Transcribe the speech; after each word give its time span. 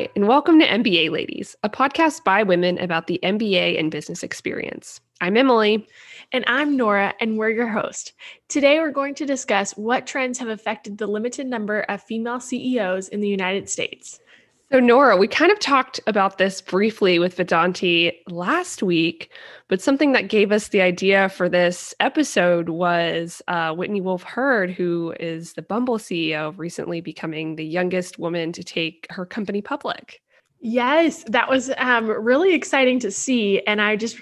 And 0.00 0.26
welcome 0.26 0.58
to 0.58 0.66
MBA 0.66 1.10
Ladies, 1.10 1.56
a 1.62 1.68
podcast 1.68 2.24
by 2.24 2.42
women 2.42 2.78
about 2.78 3.06
the 3.06 3.20
MBA 3.22 3.78
and 3.78 3.90
business 3.90 4.22
experience. 4.22 4.98
I'm 5.20 5.36
Emily. 5.36 5.86
And 6.32 6.42
I'm 6.46 6.74
Nora, 6.74 7.12
and 7.20 7.36
we're 7.36 7.50
your 7.50 7.68
host. 7.68 8.14
Today, 8.48 8.78
we're 8.78 8.92
going 8.92 9.14
to 9.16 9.26
discuss 9.26 9.76
what 9.76 10.06
trends 10.06 10.38
have 10.38 10.48
affected 10.48 10.96
the 10.96 11.06
limited 11.06 11.46
number 11.46 11.80
of 11.82 12.02
female 12.02 12.40
CEOs 12.40 13.08
in 13.08 13.20
the 13.20 13.28
United 13.28 13.68
States. 13.68 14.20
So, 14.72 14.78
Nora, 14.78 15.16
we 15.16 15.26
kind 15.26 15.50
of 15.50 15.58
talked 15.58 15.98
about 16.06 16.38
this 16.38 16.60
briefly 16.60 17.18
with 17.18 17.36
Vedanti 17.36 18.12
last 18.28 18.84
week, 18.84 19.32
but 19.66 19.82
something 19.82 20.12
that 20.12 20.28
gave 20.28 20.52
us 20.52 20.68
the 20.68 20.80
idea 20.80 21.28
for 21.28 21.48
this 21.48 21.92
episode 21.98 22.68
was 22.68 23.42
uh, 23.48 23.74
Whitney 23.74 24.00
Wolfe 24.00 24.22
Herd, 24.22 24.70
who 24.70 25.12
is 25.18 25.54
the 25.54 25.62
Bumble 25.62 25.98
CEO, 25.98 26.56
recently 26.56 27.00
becoming 27.00 27.56
the 27.56 27.64
youngest 27.64 28.20
woman 28.20 28.52
to 28.52 28.62
take 28.62 29.08
her 29.10 29.26
company 29.26 29.60
public. 29.60 30.22
Yes, 30.60 31.24
that 31.24 31.50
was 31.50 31.72
um, 31.78 32.06
really 32.06 32.54
exciting 32.54 33.00
to 33.00 33.10
see. 33.10 33.60
And 33.66 33.82
I 33.82 33.96
just, 33.96 34.18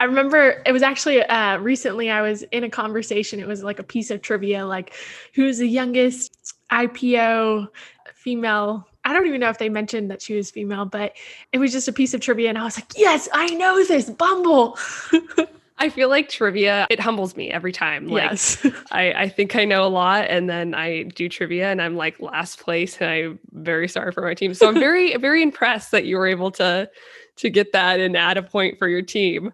I 0.00 0.04
remember 0.04 0.64
it 0.66 0.72
was 0.72 0.82
actually 0.82 1.22
uh, 1.22 1.58
recently 1.58 2.10
I 2.10 2.22
was 2.22 2.42
in 2.50 2.64
a 2.64 2.70
conversation. 2.70 3.38
It 3.38 3.46
was 3.46 3.62
like 3.62 3.78
a 3.78 3.84
piece 3.84 4.10
of 4.10 4.20
trivia, 4.20 4.66
like 4.66 4.94
who's 5.32 5.58
the 5.58 5.68
youngest 5.68 6.54
IPO 6.72 7.68
female 8.14 8.88
I 9.04 9.12
don't 9.12 9.26
even 9.26 9.40
know 9.40 9.50
if 9.50 9.58
they 9.58 9.68
mentioned 9.68 10.10
that 10.10 10.22
she 10.22 10.34
was 10.34 10.50
female, 10.50 10.84
but 10.84 11.14
it 11.52 11.58
was 11.58 11.72
just 11.72 11.88
a 11.88 11.92
piece 11.92 12.14
of 12.14 12.20
trivia. 12.20 12.48
And 12.48 12.58
I 12.58 12.64
was 12.64 12.76
like, 12.76 12.86
yes, 12.96 13.28
I 13.32 13.46
know 13.54 13.84
this 13.84 14.10
Bumble. 14.10 14.78
I 15.78 15.88
feel 15.88 16.08
like 16.08 16.28
trivia, 16.28 16.86
it 16.90 17.00
humbles 17.00 17.36
me 17.36 17.50
every 17.50 17.72
time. 17.72 18.06
Like 18.06 18.30
yes. 18.30 18.64
I, 18.92 19.12
I 19.12 19.28
think 19.28 19.56
I 19.56 19.64
know 19.64 19.84
a 19.84 19.88
lot 19.88 20.26
and 20.28 20.48
then 20.48 20.74
I 20.74 21.02
do 21.02 21.28
trivia 21.28 21.72
and 21.72 21.82
I'm 21.82 21.96
like 21.96 22.20
last 22.20 22.60
place 22.60 22.98
and 23.00 23.10
I'm 23.10 23.38
very 23.50 23.88
sorry 23.88 24.12
for 24.12 24.22
my 24.22 24.34
team. 24.34 24.54
So 24.54 24.68
I'm 24.68 24.74
very, 24.74 25.16
very 25.18 25.42
impressed 25.42 25.90
that 25.90 26.04
you 26.04 26.16
were 26.16 26.28
able 26.28 26.52
to 26.52 26.88
to 27.34 27.50
get 27.50 27.72
that 27.72 27.98
and 27.98 28.16
add 28.16 28.36
a 28.36 28.42
point 28.42 28.78
for 28.78 28.88
your 28.88 29.02
team. 29.02 29.52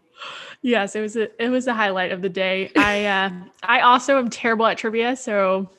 Yes, 0.60 0.96
it 0.96 1.00
was 1.00 1.16
a 1.16 1.42
it 1.42 1.48
was 1.48 1.66
a 1.66 1.72
highlight 1.72 2.12
of 2.12 2.20
the 2.22 2.28
day. 2.28 2.70
I 2.76 3.06
uh 3.06 3.30
I 3.62 3.80
also 3.80 4.19
am 4.19 4.28
terrible 4.28 4.66
at 4.66 4.76
trivia, 4.76 5.16
so 5.16 5.70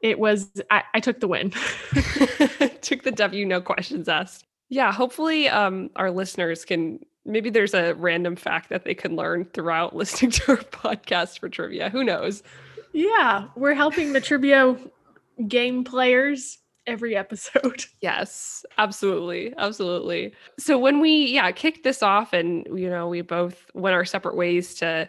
it 0.00 0.18
was 0.18 0.50
I, 0.70 0.82
I 0.94 1.00
took 1.00 1.20
the 1.20 1.28
win. 1.28 1.52
W, 3.16 3.46
no 3.46 3.60
questions 3.60 4.08
asked. 4.08 4.44
Yeah, 4.68 4.92
hopefully 4.92 5.48
um, 5.48 5.90
our 5.96 6.10
listeners 6.10 6.64
can 6.64 7.00
maybe 7.24 7.50
there's 7.50 7.74
a 7.74 7.94
random 7.94 8.36
fact 8.36 8.68
that 8.70 8.84
they 8.84 8.94
can 8.94 9.16
learn 9.16 9.44
throughout 9.44 9.94
listening 9.96 10.30
to 10.32 10.52
our 10.52 10.56
podcast 10.58 11.38
for 11.38 11.48
trivia. 11.48 11.90
Who 11.90 12.04
knows? 12.04 12.42
Yeah, 12.92 13.48
we're 13.56 13.74
helping 13.74 14.12
the 14.12 14.20
trivia 14.20 14.76
game 15.48 15.84
players 15.84 16.58
every 16.86 17.16
episode. 17.16 17.84
Yes, 18.00 18.66
absolutely. 18.78 19.54
Absolutely. 19.56 20.32
So 20.58 20.76
when 20.76 20.98
we 20.98 21.26
yeah, 21.26 21.52
kicked 21.52 21.84
this 21.84 22.02
off 22.02 22.32
and 22.32 22.66
you 22.74 22.90
know, 22.90 23.06
we 23.06 23.20
both 23.20 23.70
went 23.74 23.94
our 23.94 24.04
separate 24.04 24.36
ways 24.36 24.74
to 24.76 25.08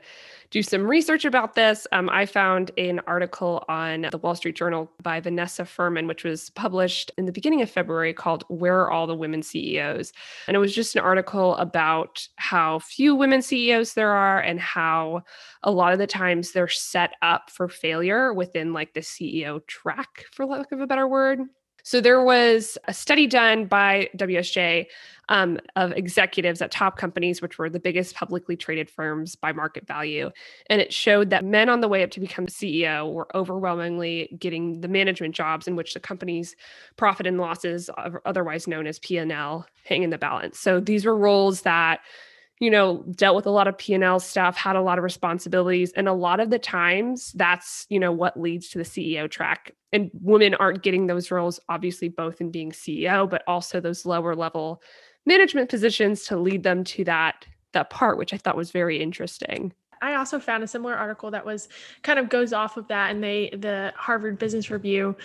do 0.53 0.61
some 0.61 0.85
research 0.85 1.25
about 1.25 1.55
this, 1.55 1.87
um, 1.93 2.07
I 2.11 2.27
found 2.27 2.69
an 2.77 3.01
article 3.07 3.65
on 3.67 4.07
the 4.11 4.19
Wall 4.19 4.35
Street 4.35 4.55
Journal 4.55 4.87
by 5.01 5.19
Vanessa 5.19 5.65
Furman, 5.65 6.05
which 6.05 6.23
was 6.23 6.51
published 6.51 7.09
in 7.17 7.25
the 7.25 7.31
beginning 7.31 7.63
of 7.63 7.71
February 7.71 8.13
called 8.13 8.43
Where 8.49 8.81
Are 8.81 8.91
All 8.91 9.07
the 9.07 9.15
Women 9.15 9.41
CEOs? 9.41 10.13
And 10.47 10.55
it 10.55 10.59
was 10.59 10.75
just 10.75 10.95
an 10.95 11.01
article 11.01 11.55
about 11.55 12.27
how 12.35 12.77
few 12.77 13.15
women 13.15 13.41
CEOs 13.41 13.95
there 13.95 14.11
are 14.11 14.41
and 14.41 14.59
how 14.59 15.23
a 15.63 15.71
lot 15.71 15.91
of 15.91 15.97
the 15.97 16.05
times 16.05 16.51
they're 16.51 16.67
set 16.67 17.15
up 17.23 17.49
for 17.49 17.67
failure 17.67 18.31
within 18.31 18.73
like 18.73 18.93
the 18.93 18.99
CEO 18.99 19.65
track, 19.65 20.25
for 20.31 20.45
lack 20.45 20.71
of 20.71 20.81
a 20.81 20.85
better 20.85 21.07
word. 21.07 21.39
So 21.83 21.99
there 21.99 22.23
was 22.23 22.77
a 22.85 22.93
study 22.93 23.27
done 23.27 23.65
by 23.65 24.09
WSJ 24.17 24.87
um, 25.29 25.59
of 25.75 25.91
executives 25.93 26.61
at 26.61 26.71
top 26.71 26.97
companies, 26.97 27.41
which 27.41 27.57
were 27.57 27.69
the 27.69 27.79
biggest 27.79 28.15
publicly 28.15 28.55
traded 28.55 28.89
firms 28.89 29.35
by 29.35 29.51
market 29.51 29.85
value. 29.85 30.31
And 30.67 30.81
it 30.81 30.93
showed 30.93 31.29
that 31.29 31.45
men 31.45 31.69
on 31.69 31.81
the 31.81 31.87
way 31.87 32.03
up 32.03 32.11
to 32.11 32.19
become 32.19 32.47
CEO 32.47 33.11
were 33.11 33.33
overwhelmingly 33.35 34.35
getting 34.39 34.81
the 34.81 34.87
management 34.87 35.35
jobs 35.35 35.67
in 35.67 35.75
which 35.75 35.93
the 35.93 35.99
company's 35.99 36.55
profit 36.97 37.27
and 37.27 37.37
losses, 37.37 37.89
otherwise 38.25 38.67
known 38.67 38.87
as 38.87 38.99
P&L, 38.99 39.65
hang 39.85 40.03
in 40.03 40.09
the 40.09 40.17
balance. 40.17 40.59
So 40.59 40.79
these 40.79 41.05
were 41.05 41.17
roles 41.17 41.61
that 41.61 41.99
you 42.63 42.71
know 42.71 43.03
dealt 43.11 43.35
with 43.35 43.45
a 43.45 43.51
lot 43.51 43.67
of 43.67 43.77
p&l 43.77 44.19
stuff 44.21 44.55
had 44.55 44.77
a 44.77 44.81
lot 44.81 44.97
of 44.97 45.03
responsibilities 45.03 45.91
and 45.97 46.07
a 46.07 46.13
lot 46.13 46.39
of 46.39 46.49
the 46.49 46.57
times 46.57 47.33
that's 47.33 47.85
you 47.89 47.99
know 47.99 48.11
what 48.11 48.39
leads 48.39 48.69
to 48.69 48.77
the 48.77 48.85
ceo 48.85 49.29
track. 49.29 49.71
And 49.91 50.09
women 50.21 50.55
aren't 50.55 50.81
getting 50.81 51.07
those 51.07 51.29
roles 51.29 51.59
obviously 51.67 52.07
both 52.07 52.39
in 52.39 52.51
being 52.51 52.71
ceo 52.71 53.29
but 53.29 53.43
also 53.47 53.81
those 53.81 54.05
lower 54.05 54.33
level 54.33 54.81
management 55.25 55.69
positions 55.69 56.23
to 56.25 56.37
lead 56.37 56.63
them 56.63 56.85
to 56.85 57.03
that 57.03 57.45
that 57.73 57.89
part 57.89 58.17
which 58.17 58.33
i 58.33 58.37
thought 58.37 58.55
was 58.55 58.71
very 58.71 59.01
interesting. 59.01 59.73
I 60.01 60.15
also 60.15 60.37
found 60.37 60.63
a 60.63 60.67
similar 60.67 60.95
article 60.95 61.31
that 61.31 61.45
was 61.45 61.69
kind 62.01 62.19
of 62.19 62.27
goes 62.27 62.51
off 62.51 62.75
of 62.75 62.89
that, 62.89 63.11
and 63.11 63.23
they 63.23 63.51
the 63.53 63.93
Harvard 63.95 64.37
Business 64.37 64.69
Review 64.69 65.15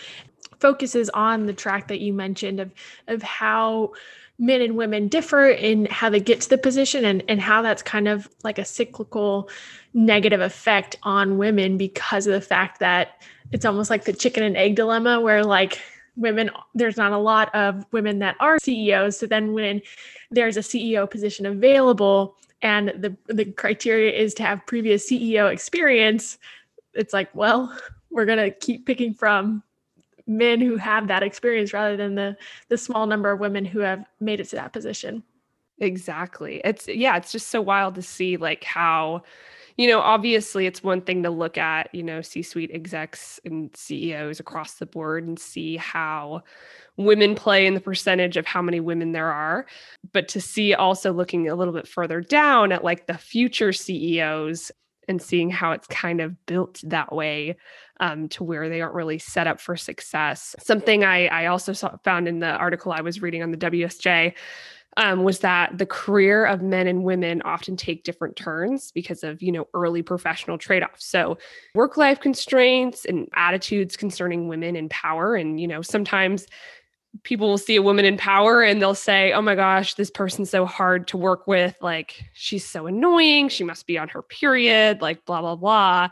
focuses 0.61 1.11
on 1.11 1.47
the 1.47 1.53
track 1.53 1.89
that 1.89 1.99
you 1.99 2.13
mentioned 2.13 2.61
of 2.61 2.71
of 3.09 3.21
how 3.21 3.93
men 4.39 4.61
and 4.61 4.77
women 4.77 5.09
differ 5.09 5.49
in 5.49 5.87
how 5.87 6.09
they 6.09 6.21
get 6.21 6.41
to 6.41 6.49
the 6.49 6.59
position 6.59 7.05
and, 7.05 7.25
and 7.29 7.41
how 7.41 7.61
that's 7.61 7.83
kind 7.83 8.07
of 8.07 8.29
like 8.45 8.59
a 8.59 8.65
cyclical 8.65 9.51
negative 9.95 10.41
effect 10.41 10.97
on 11.03 11.39
women 11.39 11.77
because 11.77 12.27
of 12.27 12.33
the 12.33 12.41
fact 12.41 12.79
that 12.79 13.23
it's 13.51 13.65
almost 13.65 13.91
like 13.91 14.05
the 14.05 14.13
chicken 14.13 14.43
and 14.43 14.57
egg 14.57 14.77
dilemma 14.77 15.21
where 15.21 15.43
like 15.43 15.81
women 16.17 16.51
there's 16.75 16.97
not 16.97 17.13
a 17.13 17.19
lot 17.19 17.53
of 17.55 17.85
women 17.93 18.21
that 18.21 18.37
are 18.39 18.59
CEOs 18.61 19.19
so 19.19 19.27
then 19.27 19.55
when 19.55 19.81
there's 20.31 20.57
a 20.57 20.61
CEO 20.61 21.11
position 21.11 21.47
available 21.47 22.37
and 22.63 22.89
the 22.89 23.17
the 23.33 23.45
criteria 23.45 24.13
is 24.13 24.35
to 24.35 24.43
have 24.43 24.65
previous 24.67 25.11
CEO 25.11 25.51
experience 25.53 26.39
it's 26.95 27.13
like 27.13 27.33
well 27.35 27.77
we're 28.11 28.25
going 28.25 28.39
to 28.39 28.51
keep 28.51 28.87
picking 28.87 29.15
from 29.15 29.63
men 30.29 30.61
who 30.61 30.77
have 30.77 31.09
that 31.09 31.23
experience 31.25 31.73
rather 31.73 31.97
than 31.97 32.15
the 32.15 32.37
the 32.69 32.79
small 32.79 33.07
number 33.07 33.31
of 33.33 33.41
women 33.41 33.65
who 33.65 33.81
have 33.81 34.05
made 34.21 34.39
it 34.41 34.49
to 34.51 34.57
that 34.57 34.73
position. 34.73 35.25
Exactly. 35.81 36.61
It's 36.65 36.87
yeah 36.87 37.17
it's 37.17 37.33
just 37.33 37.49
so 37.49 37.61
wild 37.61 37.95
to 37.97 38.03
see 38.03 38.37
like 38.37 38.63
how 38.63 39.23
you 39.79 39.89
know 39.89 40.01
obviously 40.01 40.67
it's 40.67 40.83
one 40.83 41.01
thing 41.01 41.23
to 41.23 41.31
look 41.31 41.57
at 41.57 41.89
you 41.95 42.03
know 42.03 42.21
c-suite 42.21 42.71
execs 42.75 43.41
and 43.45 43.71
ceos 43.75 44.41
across 44.41 44.75
the 44.75 44.87
board 44.87 45.25
and 45.25 45.39
see 45.39 45.77
how 45.77 46.43
women 46.97 47.37
play 47.37 47.65
in 47.65 47.75
the 47.75 47.81
percentage 47.81 48.37
of 48.37 48.45
how 48.45 48.61
many 48.61 48.81
women 48.81 49.13
there 49.13 49.33
are 49.33 49.67
but 50.13 50.27
to 50.27 50.41
see 50.41 50.75
also 50.75 51.13
looking 51.13 51.49
a 51.49 51.55
little 51.55 51.73
bit 51.73 51.87
further 51.87 52.21
down 52.21 52.73
at 52.73 52.83
like 52.83 53.07
the 53.07 53.17
future 53.17 53.73
ceos 53.73 54.73
and 55.09 55.21
seeing 55.21 55.51
how 55.51 55.73
it's 55.73 55.87
kind 55.89 56.21
of 56.21 56.47
built 56.47 56.81
that 56.85 57.13
way 57.13 57.57
um, 58.01 58.29
to 58.29 58.45
where 58.45 58.69
they 58.69 58.81
aren't 58.81 58.95
really 58.95 59.19
set 59.19 59.47
up 59.47 59.61
for 59.61 59.77
success. 59.77 60.55
Something 60.61 61.05
I, 61.05 61.27
I 61.27 61.47
also 61.47 61.73
saw, 61.73 61.97
found 62.05 62.29
in 62.29 62.39
the 62.39 62.53
article 62.53 62.93
I 62.93 63.01
was 63.01 63.23
reading 63.23 63.43
on 63.43 63.51
the 63.51 63.57
WSJ 63.57 64.35
um, 64.97 65.23
was 65.23 65.39
that 65.41 65.79
the 65.79 65.87
career 65.87 66.45
of 66.45 66.61
men 66.61 66.87
and 66.87 67.05
women 67.05 67.41
often 67.43 67.77
take 67.77 68.05
different 68.05 68.37
turns 68.37 68.91
because 68.93 69.23
of 69.23 69.41
you 69.43 69.53
know 69.53 69.69
early 69.75 70.03
professional 70.03 70.59
trade-offs 70.59 71.05
so 71.05 71.39
work 71.75 71.97
life 71.97 72.21
constraints 72.21 73.05
and 73.05 73.29
attitudes 73.35 73.97
concerning 73.97 74.49
women 74.49 74.75
in 74.75 74.89
power 74.89 75.37
and 75.37 75.61
you 75.61 75.69
know 75.69 75.83
sometimes 75.83 76.47
people 77.23 77.49
will 77.49 77.59
see 77.59 77.77
a 77.77 77.83
woman 77.83 78.05
in 78.05 78.17
power 78.17 78.63
and 78.63 78.81
they'll 78.81 78.95
say, 78.95 79.33
oh 79.33 79.43
my 79.43 79.55
gosh, 79.55 79.95
this 79.95 80.11
person's 80.11 80.51
so 80.51 80.67
hard 80.67 81.09
to 81.09 81.17
work 81.17 81.47
with. 81.47 81.77
Like, 81.81 82.25
she's 82.33 82.65
so 82.65 82.87
annoying. 82.87 83.49
She 83.49 83.65
must 83.65 83.87
be 83.87 83.99
on 83.99 84.09
her 84.09 84.23
period, 84.23 85.01
like, 85.01 85.25
blah, 85.25 85.41
blah, 85.41 85.57
blah. 85.57 86.09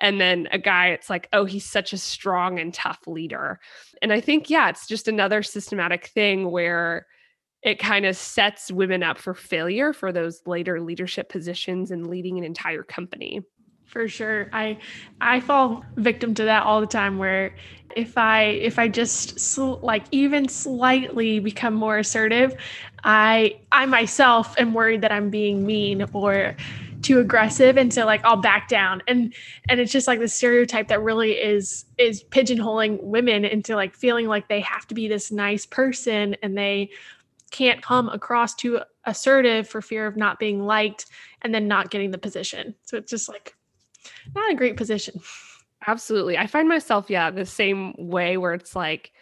And 0.00 0.20
then 0.20 0.48
a 0.50 0.58
guy, 0.58 0.88
it's 0.88 1.10
like, 1.10 1.28
oh, 1.32 1.44
he's 1.44 1.64
such 1.64 1.92
a 1.92 1.98
strong 1.98 2.58
and 2.58 2.72
tough 2.72 3.00
leader. 3.06 3.60
And 4.02 4.12
I 4.12 4.20
think, 4.20 4.48
yeah, 4.48 4.70
it's 4.70 4.86
just 4.86 5.08
another 5.08 5.42
systematic 5.42 6.06
thing 6.06 6.50
where 6.50 7.06
it 7.62 7.78
kind 7.78 8.06
of 8.06 8.16
sets 8.16 8.72
women 8.72 9.02
up 9.02 9.18
for 9.18 9.34
failure 9.34 9.92
for 9.92 10.12
those 10.12 10.40
later 10.46 10.80
leadership 10.80 11.28
positions 11.28 11.90
and 11.90 12.06
leading 12.06 12.38
an 12.38 12.44
entire 12.44 12.82
company 12.82 13.42
for 13.90 14.08
sure. 14.08 14.48
I 14.52 14.78
i 15.20 15.40
fall 15.40 15.84
victim 15.96 16.34
to 16.34 16.44
that 16.44 16.62
all 16.62 16.80
the 16.80 16.86
time 16.86 17.18
where 17.18 17.54
if 17.96 18.16
i 18.16 18.42
if 18.42 18.78
i 18.78 18.86
just 18.86 19.38
sl- 19.40 19.80
like 19.82 20.04
even 20.12 20.48
slightly 20.48 21.40
become 21.40 21.74
more 21.74 21.98
assertive 21.98 22.54
i 23.02 23.58
i 23.72 23.84
myself 23.84 24.54
am 24.58 24.72
worried 24.72 25.00
that 25.00 25.10
i'm 25.10 25.28
being 25.28 25.66
mean 25.66 26.06
or 26.12 26.54
too 27.02 27.18
aggressive 27.18 27.76
and 27.76 27.92
so 27.92 28.04
like 28.04 28.24
i'll 28.24 28.36
back 28.36 28.68
down. 28.68 29.02
And 29.08 29.34
and 29.68 29.80
it's 29.80 29.92
just 29.92 30.06
like 30.06 30.20
the 30.20 30.28
stereotype 30.28 30.88
that 30.88 31.02
really 31.02 31.32
is 31.32 31.84
is 31.98 32.22
pigeonholing 32.24 33.02
women 33.02 33.44
into 33.44 33.74
like 33.74 33.94
feeling 33.94 34.26
like 34.26 34.48
they 34.48 34.60
have 34.60 34.86
to 34.88 34.94
be 34.94 35.08
this 35.08 35.32
nice 35.32 35.66
person 35.66 36.36
and 36.42 36.56
they 36.56 36.90
can't 37.50 37.82
come 37.82 38.08
across 38.08 38.54
too 38.54 38.80
assertive 39.04 39.68
for 39.68 39.82
fear 39.82 40.06
of 40.06 40.16
not 40.16 40.38
being 40.38 40.64
liked 40.64 41.06
and 41.42 41.54
then 41.54 41.66
not 41.66 41.90
getting 41.90 42.10
the 42.10 42.18
position. 42.18 42.74
So 42.84 42.96
it's 42.96 43.10
just 43.10 43.28
like 43.28 43.56
not 44.34 44.50
a 44.50 44.54
great 44.54 44.76
position. 44.76 45.20
Absolutely. 45.86 46.36
I 46.36 46.46
find 46.46 46.68
myself, 46.68 47.08
yeah, 47.08 47.30
the 47.30 47.46
same 47.46 47.94
way 47.96 48.36
where 48.36 48.52
it's 48.52 48.76
like 48.76 49.12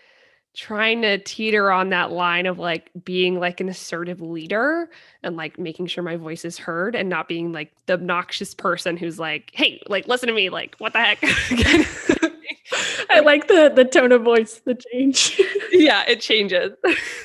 trying 0.55 1.03
to 1.03 1.19
teeter 1.19 1.71
on 1.71 1.91
that 1.91 2.11
line 2.11 2.47
of 2.47 2.59
like 2.59 2.91
being 3.05 3.39
like 3.39 3.61
an 3.61 3.69
assertive 3.69 4.21
leader 4.21 4.91
and 5.23 5.37
like 5.37 5.57
making 5.57 5.87
sure 5.87 6.03
my 6.03 6.17
voice 6.17 6.45
is 6.45 6.59
heard 6.59 6.97
and 6.97 7.09
not 7.09 7.29
being 7.29 7.53
like 7.53 7.71
the 7.87 7.93
obnoxious 7.93 8.55
person 8.55 8.97
who's 8.97 9.21
like, 9.21 9.51
hey, 9.55 9.81
like 9.87 10.09
listen 10.09 10.27
to 10.27 10.35
me, 10.35 10.51
like 10.51 10.75
what 10.79 10.93
the 10.93 10.99
heck? 10.99 11.23
I 13.11 13.21
like 13.21 13.49
the 13.49 13.73
the 13.75 13.85
tone 13.85 14.13
of 14.13 14.23
voice, 14.23 14.61
the 14.65 14.75
change. 14.75 15.41
yeah, 15.73 16.05
it 16.09 16.21
changes. 16.21 16.73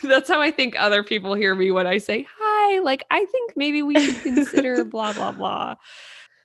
That's 0.03 0.29
how 0.29 0.41
I 0.41 0.51
think 0.51 0.75
other 0.77 1.03
people 1.03 1.33
hear 1.33 1.55
me 1.55 1.71
when 1.71 1.87
I 1.87 1.97
say 1.97 2.27
hi. 2.37 2.79
Like, 2.79 3.03
I 3.11 3.25
think 3.25 3.53
maybe 3.55 3.81
we 3.81 3.95
should 3.99 4.21
consider 4.21 4.85
blah 4.85 5.13
blah 5.13 5.31
blah 5.31 5.75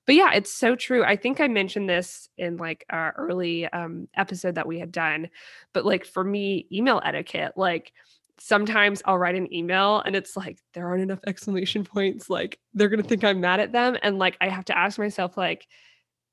but 0.08 0.14
yeah, 0.14 0.32
it's 0.32 0.50
so 0.50 0.74
true. 0.74 1.04
I 1.04 1.16
think 1.16 1.38
I 1.38 1.48
mentioned 1.48 1.86
this 1.86 2.30
in 2.38 2.56
like 2.56 2.86
our 2.88 3.14
early 3.18 3.66
um, 3.68 4.08
episode 4.16 4.54
that 4.54 4.66
we 4.66 4.78
had 4.78 4.90
done, 4.90 5.28
but 5.74 5.84
like 5.84 6.06
for 6.06 6.24
me, 6.24 6.66
email 6.72 7.02
etiquette, 7.04 7.52
like 7.56 7.92
sometimes 8.38 9.02
I'll 9.04 9.18
write 9.18 9.34
an 9.34 9.52
email 9.52 10.00
and 10.00 10.16
it's 10.16 10.34
like 10.34 10.60
there 10.72 10.88
aren't 10.88 11.02
enough 11.02 11.18
exclamation 11.26 11.84
points. 11.84 12.30
Like 12.30 12.58
they're 12.72 12.88
gonna 12.88 13.02
think 13.02 13.22
I'm 13.22 13.42
mad 13.42 13.60
at 13.60 13.72
them, 13.72 13.98
and 14.02 14.18
like 14.18 14.38
I 14.40 14.48
have 14.48 14.64
to 14.66 14.78
ask 14.78 14.98
myself, 14.98 15.36
like, 15.36 15.66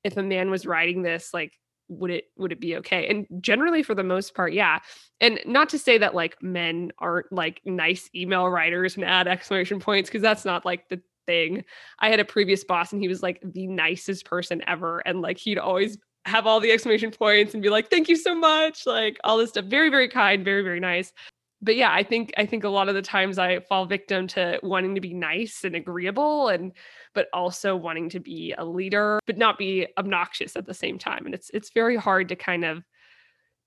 if 0.04 0.16
a 0.16 0.22
man 0.22 0.50
was 0.50 0.64
writing 0.64 1.02
this, 1.02 1.34
like 1.34 1.52
would 1.88 2.10
it 2.10 2.24
would 2.38 2.52
it 2.52 2.60
be 2.60 2.76
okay 2.78 3.06
and 3.06 3.26
generally 3.40 3.80
for 3.80 3.94
the 3.94 4.02
most 4.02 4.34
part 4.34 4.52
yeah 4.52 4.80
and 5.20 5.38
not 5.46 5.68
to 5.68 5.78
say 5.78 5.98
that 5.98 6.16
like 6.16 6.36
men 6.42 6.90
aren't 6.98 7.30
like 7.30 7.60
nice 7.64 8.10
email 8.12 8.48
writers 8.48 8.96
and 8.96 9.04
add 9.04 9.28
exclamation 9.28 9.78
points 9.78 10.08
because 10.08 10.20
that's 10.20 10.44
not 10.44 10.64
like 10.64 10.88
the 10.88 11.00
thing. 11.26 11.64
I 11.98 12.08
had 12.08 12.20
a 12.20 12.24
previous 12.24 12.64
boss 12.64 12.92
and 12.92 13.02
he 13.02 13.08
was 13.08 13.22
like 13.22 13.40
the 13.44 13.66
nicest 13.66 14.24
person 14.24 14.62
ever. 14.66 15.00
And 15.00 15.20
like 15.20 15.38
he'd 15.38 15.58
always 15.58 15.98
have 16.24 16.46
all 16.46 16.60
the 16.60 16.72
exclamation 16.72 17.10
points 17.10 17.54
and 17.54 17.62
be 17.62 17.68
like, 17.68 17.90
thank 17.90 18.08
you 18.08 18.16
so 18.16 18.34
much. 18.34 18.86
Like 18.86 19.18
all 19.24 19.38
this 19.38 19.50
stuff. 19.50 19.66
Very, 19.66 19.90
very 19.90 20.08
kind, 20.08 20.44
very, 20.44 20.62
very 20.62 20.80
nice. 20.80 21.12
But 21.62 21.76
yeah, 21.76 21.92
I 21.92 22.02
think 22.02 22.34
I 22.36 22.44
think 22.44 22.64
a 22.64 22.68
lot 22.68 22.88
of 22.88 22.94
the 22.94 23.02
times 23.02 23.38
I 23.38 23.60
fall 23.60 23.86
victim 23.86 24.26
to 24.28 24.60
wanting 24.62 24.94
to 24.94 25.00
be 25.00 25.14
nice 25.14 25.64
and 25.64 25.74
agreeable 25.74 26.48
and 26.48 26.72
but 27.14 27.28
also 27.32 27.74
wanting 27.74 28.10
to 28.10 28.20
be 28.20 28.54
a 28.58 28.64
leader, 28.64 29.20
but 29.26 29.38
not 29.38 29.56
be 29.56 29.86
obnoxious 29.96 30.54
at 30.54 30.66
the 30.66 30.74
same 30.74 30.98
time. 30.98 31.24
And 31.24 31.34
it's 31.34 31.50
it's 31.54 31.70
very 31.70 31.96
hard 31.96 32.28
to 32.28 32.36
kind 32.36 32.64
of 32.64 32.84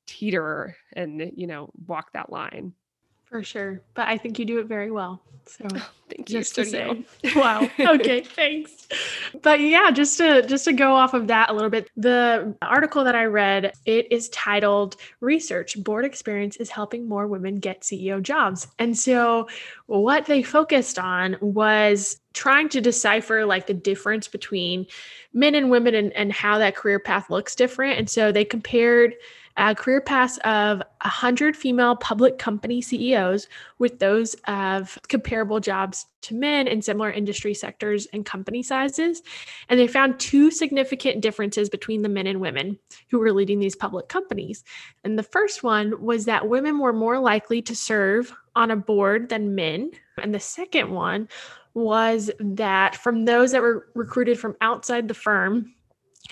teeter 0.05 0.75
and 0.93 1.31
you 1.35 1.47
know 1.47 1.71
walk 1.87 2.13
that 2.13 2.31
line. 2.31 2.73
For 3.29 3.43
sure. 3.43 3.81
But 3.93 4.07
I 4.07 4.17
think 4.17 4.39
you 4.39 4.45
do 4.45 4.59
it 4.59 4.65
very 4.65 4.89
well. 4.89 5.21
So 5.45 5.65
oh, 5.73 5.89
thank 6.09 6.29
you. 6.29 6.39
Just 6.39 6.55
to 6.55 6.65
say. 6.65 7.03
wow. 7.35 7.67
Okay, 7.79 8.21
thanks. 8.21 8.87
But 9.41 9.59
yeah, 9.59 9.89
just 9.89 10.17
to 10.17 10.45
just 10.45 10.65
to 10.65 10.73
go 10.73 10.93
off 10.93 11.15
of 11.15 11.27
that 11.27 11.49
a 11.49 11.53
little 11.53 11.69
bit, 11.69 11.89
the 11.97 12.55
article 12.61 13.03
that 13.03 13.15
I 13.15 13.25
read, 13.25 13.73
it 13.85 14.11
is 14.11 14.29
titled 14.29 14.95
Research 15.21 15.81
Board 15.83 16.05
Experience 16.05 16.57
is 16.57 16.69
Helping 16.69 17.07
More 17.07 17.25
Women 17.27 17.59
Get 17.59 17.81
CEO 17.81 18.21
Jobs. 18.21 18.67
And 18.77 18.97
so 18.97 19.47
what 19.87 20.25
they 20.27 20.43
focused 20.43 20.99
on 20.99 21.35
was 21.41 22.19
trying 22.33 22.69
to 22.69 22.81
decipher 22.81 23.45
like 23.45 23.65
the 23.65 23.73
difference 23.73 24.27
between 24.27 24.85
men 25.33 25.55
and 25.55 25.71
women 25.71 25.95
and, 25.95 26.13
and 26.13 26.31
how 26.31 26.59
that 26.59 26.75
career 26.75 26.99
path 26.99 27.29
looks 27.29 27.55
different. 27.55 27.97
And 27.97 28.09
so 28.09 28.31
they 28.31 28.45
compared 28.45 29.15
a 29.59 29.75
career 29.75 29.99
paths 29.99 30.37
of 30.45 30.77
100 31.01 31.55
female 31.55 31.95
public 31.97 32.39
company 32.39 32.81
CEOs 32.81 33.47
with 33.77 33.99
those 33.99 34.33
of 34.47 34.97
comparable 35.09 35.59
jobs 35.59 36.05
to 36.21 36.33
men 36.33 36.65
in 36.65 36.81
similar 36.81 37.11
industry 37.11 37.53
sectors 37.53 38.07
and 38.13 38.25
company 38.25 38.63
sizes. 38.63 39.21
And 39.67 39.77
they 39.77 39.87
found 39.87 40.17
two 40.17 40.49
significant 40.49 41.21
differences 41.21 41.69
between 41.69 42.01
the 42.01 42.09
men 42.09 42.25
and 42.25 42.39
women 42.39 42.79
who 43.11 43.19
were 43.19 43.33
leading 43.33 43.59
these 43.59 43.75
public 43.75 44.07
companies. 44.07 44.63
And 45.03 45.19
the 45.19 45.23
first 45.23 45.61
one 45.61 46.01
was 46.01 46.23
that 46.25 46.47
women 46.47 46.79
were 46.79 46.93
more 46.93 47.19
likely 47.19 47.61
to 47.63 47.75
serve 47.75 48.33
on 48.55 48.71
a 48.71 48.77
board 48.77 49.27
than 49.27 49.55
men. 49.55 49.91
And 50.21 50.33
the 50.33 50.39
second 50.39 50.89
one 50.89 51.27
was 51.73 52.31
that 52.39 52.95
from 52.95 53.25
those 53.25 53.51
that 53.51 53.61
were 53.61 53.87
recruited 53.93 54.39
from 54.39 54.55
outside 54.61 55.09
the 55.09 55.13
firm 55.13 55.73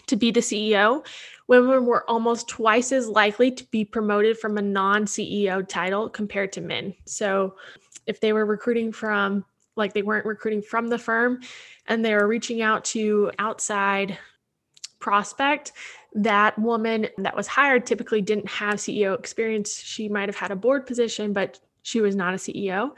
to 0.06 0.16
be 0.16 0.32
the 0.32 0.40
CEO, 0.40 1.06
women 1.48 1.86
were 1.86 2.10
almost 2.10 2.48
twice 2.48 2.92
as 2.92 3.08
likely 3.08 3.52
to 3.52 3.64
be 3.66 3.86
promoted 3.86 4.38
from 4.38 4.58
a 4.58 4.62
non 4.62 5.06
CEO 5.06 5.68
title 5.68 6.10
compared 6.10 6.52
to 6.54 6.62
men. 6.62 6.94
So 7.06 7.56
if 8.06 8.20
they 8.20 8.34
were 8.34 8.46
recruiting 8.46 8.92
from, 8.92 9.46
like, 9.76 9.94
they 9.94 10.02
weren't 10.02 10.26
recruiting 10.26 10.62
from 10.62 10.88
the 10.88 10.98
firm 10.98 11.42
and 11.88 12.04
they 12.04 12.14
were 12.14 12.28
reaching 12.28 12.62
out 12.62 12.86
to 12.86 13.32
outside 13.40 14.18
prospect, 15.00 15.74
that 16.14 16.58
woman 16.58 17.08
that 17.18 17.36
was 17.36 17.48
hired 17.48 17.86
typically 17.86 18.22
didn't 18.22 18.50
have 18.50 18.76
CEO 18.76 19.18
experience. 19.18 19.80
She 19.80 20.10
might 20.10 20.30
have 20.30 20.36
had 20.36 20.52
a 20.52 20.56
board 20.56 20.86
position, 20.86 21.34
but 21.34 21.60
she 21.84 22.02
was 22.02 22.16
not 22.16 22.34
a 22.34 22.38
CEO. 22.38 22.92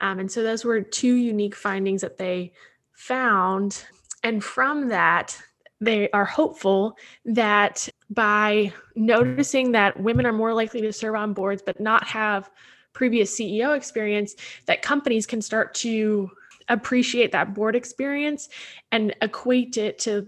Um, 0.00 0.18
and 0.18 0.30
so 0.30 0.42
those 0.42 0.64
were 0.64 0.80
two 0.80 1.14
unique 1.14 1.54
findings 1.54 2.00
that 2.00 2.18
they 2.18 2.52
found. 2.92 3.84
And 4.24 4.42
from 4.42 4.88
that, 4.88 5.40
they 5.82 6.08
are 6.10 6.24
hopeful 6.24 6.96
that 7.24 7.88
by 8.08 8.72
noticing 8.94 9.72
that 9.72 9.98
women 9.98 10.24
are 10.26 10.32
more 10.32 10.54
likely 10.54 10.80
to 10.80 10.92
serve 10.92 11.16
on 11.16 11.32
boards 11.32 11.60
but 11.60 11.80
not 11.80 12.04
have 12.04 12.48
previous 12.92 13.36
CEO 13.36 13.76
experience, 13.76 14.36
that 14.66 14.82
companies 14.82 15.26
can 15.26 15.42
start 15.42 15.74
to 15.74 16.30
appreciate 16.68 17.32
that 17.32 17.52
board 17.52 17.74
experience 17.74 18.48
and 18.92 19.14
equate 19.22 19.76
it 19.76 19.98
to 19.98 20.26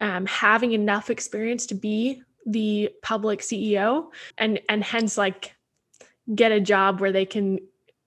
um, 0.00 0.24
having 0.24 0.72
enough 0.72 1.10
experience 1.10 1.66
to 1.66 1.74
be 1.74 2.22
the 2.46 2.88
public 3.02 3.40
CEO 3.40 4.06
and 4.38 4.60
and 4.68 4.82
hence 4.82 5.18
like 5.18 5.54
get 6.34 6.52
a 6.52 6.60
job 6.60 7.00
where 7.00 7.12
they 7.12 7.26
can 7.26 7.58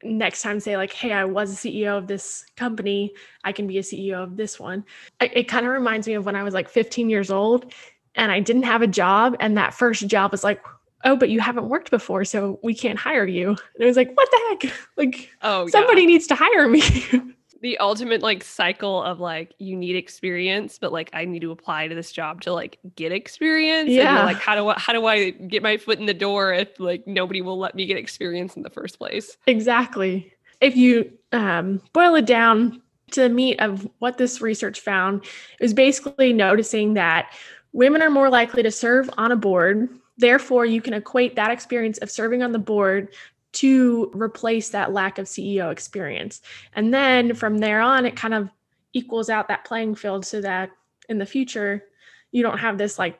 next 0.04 0.42
time 0.42 0.60
say 0.60 0.78
like 0.78 0.94
hey 0.94 1.12
i 1.12 1.26
was 1.26 1.52
a 1.54 1.68
ceo 1.68 1.98
of 1.98 2.08
this 2.08 2.46
company. 2.56 3.12
I 3.44 3.52
can 3.52 3.68
be 3.68 3.78
a 3.78 3.82
ceo 3.82 4.24
of 4.24 4.38
this 4.38 4.60
one. 4.60 4.86
It, 5.20 5.32
it 5.36 5.44
kind 5.48 5.66
of 5.66 5.72
reminds 5.72 6.08
me 6.08 6.14
of 6.14 6.26
when 6.26 6.36
i 6.36 6.44
was 6.44 6.54
like 6.54 6.70
15 6.70 7.10
years 7.10 7.32
old 7.32 7.74
and 8.16 8.32
i 8.32 8.40
didn't 8.40 8.64
have 8.64 8.82
a 8.82 8.88
job 8.88 9.36
and 9.40 9.58
that 9.58 9.74
first 9.74 10.08
job 10.08 10.32
was 10.32 10.44
like 10.44 10.62
oh 11.06 11.16
but 11.16 11.30
you 11.30 11.40
haven't 11.40 11.70
worked 11.70 11.92
before 11.92 12.26
so 12.26 12.60
we 12.64 12.74
can't 12.74 13.00
hire 13.00 13.26
you. 13.26 13.50
And 13.50 13.58
it 13.80 13.86
was 13.86 13.98
like 13.98 14.16
what 14.16 14.30
the 14.32 14.68
heck? 14.68 14.74
Like 14.98 15.30
oh 15.42 15.68
somebody 15.68 16.02
yeah. 16.02 16.08
needs 16.08 16.28
to 16.28 16.36
hire 16.36 16.68
me 16.68 16.82
the 17.62 17.78
ultimate 17.80 18.22
like 18.22 18.44
cycle 18.44 19.04
of 19.04 19.20
like 19.20 19.54
you 19.60 19.76
need 19.76 19.96
experience 19.96 20.78
but 20.80 20.92
like 20.92 21.10
i 21.14 21.26
need 21.26 21.42
to 21.42 21.52
apply 21.52 21.88
to 21.88 21.96
this 21.96 22.12
job 22.12 22.42
to 22.42 22.54
like 22.54 22.80
get 22.96 23.12
experience 23.12 23.90
yeah. 23.90 24.18
and 24.18 24.26
like 24.26 24.38
how 24.38 24.56
do 24.56 24.68
i 24.70 24.80
how 24.80 24.94
do 24.94 25.06
i 25.06 25.30
get 25.30 25.62
my 25.62 25.78
foot 25.78 26.00
in 26.00 26.06
the 26.06 26.14
door 26.14 26.54
if 26.54 26.80
like 26.80 27.06
nobody 27.06 27.42
will 27.42 27.58
let 27.58 27.76
me 27.76 27.86
get 27.86 27.98
experience 27.98 28.56
in 28.56 28.64
the 28.64 28.70
first 28.70 28.98
place? 28.98 29.38
Exactly. 29.48 30.34
If 30.62 30.76
you 30.76 31.12
um, 31.32 31.82
boil 31.94 32.16
it 32.16 32.26
down 32.26 32.82
to 33.12 33.22
the 33.22 33.30
meat 33.30 33.60
of 33.60 33.88
what 34.00 34.18
this 34.18 34.42
research 34.42 34.82
found 34.82 35.24
it 35.24 35.64
was 35.64 35.74
basically 35.74 36.34
noticing 36.34 36.94
that 36.94 37.34
women 37.74 38.02
are 38.02 38.10
more 38.10 38.30
likely 38.30 38.64
to 38.64 38.72
serve 38.72 39.10
on 39.18 39.32
a 39.32 39.36
board. 39.36 39.90
Therefore 40.18 40.66
you 40.66 40.82
can 40.82 40.94
equate 40.94 41.36
that 41.36 41.52
experience 41.52 41.98
of 42.00 42.12
serving 42.12 42.44
on 42.44 42.52
the 42.52 42.60
board 42.60 43.10
to 43.52 44.12
replace 44.14 44.70
that 44.70 44.94
lack 44.94 45.18
of 45.18 45.26
CEO 45.26 45.72
experience. 45.72 46.42
And 46.74 46.94
then 46.94 47.34
from 47.34 47.58
there 47.58 47.82
on, 47.82 48.06
it 48.06 48.16
kind 48.16 48.34
of 48.34 48.50
equals 48.94 49.30
out 49.30 49.48
that 49.48 49.66
playing 49.66 49.96
field 49.96 50.26
so 50.26 50.42
that 50.42 50.70
in 51.08 51.18
the 51.18 51.26
future, 51.26 51.84
you 52.32 52.44
don't 52.44 52.60
have 52.60 52.78
this 52.78 53.00
like 53.00 53.20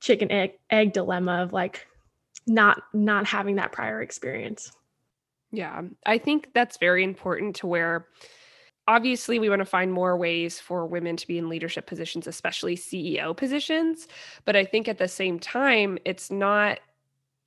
chicken 0.00 0.30
egg, 0.30 0.52
egg 0.70 0.92
dilemma 0.92 1.42
of 1.42 1.52
like 1.52 1.86
not 2.46 2.82
not 2.92 3.26
having 3.26 3.56
that 3.56 3.72
prior 3.72 4.00
experience. 4.02 4.72
Yeah, 5.50 5.82
I 6.04 6.18
think 6.18 6.50
that's 6.54 6.78
very 6.78 7.02
important 7.02 7.56
to 7.56 7.66
where 7.66 8.06
obviously 8.88 9.38
we 9.38 9.48
want 9.48 9.60
to 9.60 9.66
find 9.66 9.92
more 9.92 10.16
ways 10.16 10.60
for 10.60 10.86
women 10.86 11.16
to 11.16 11.26
be 11.26 11.38
in 11.38 11.48
leadership 11.48 11.86
positions 11.86 12.26
especially 12.26 12.76
CEO 12.76 13.36
positions, 13.36 14.06
but 14.44 14.54
I 14.54 14.64
think 14.64 14.86
at 14.86 14.98
the 14.98 15.08
same 15.08 15.38
time 15.38 15.98
it's 16.04 16.30
not 16.30 16.78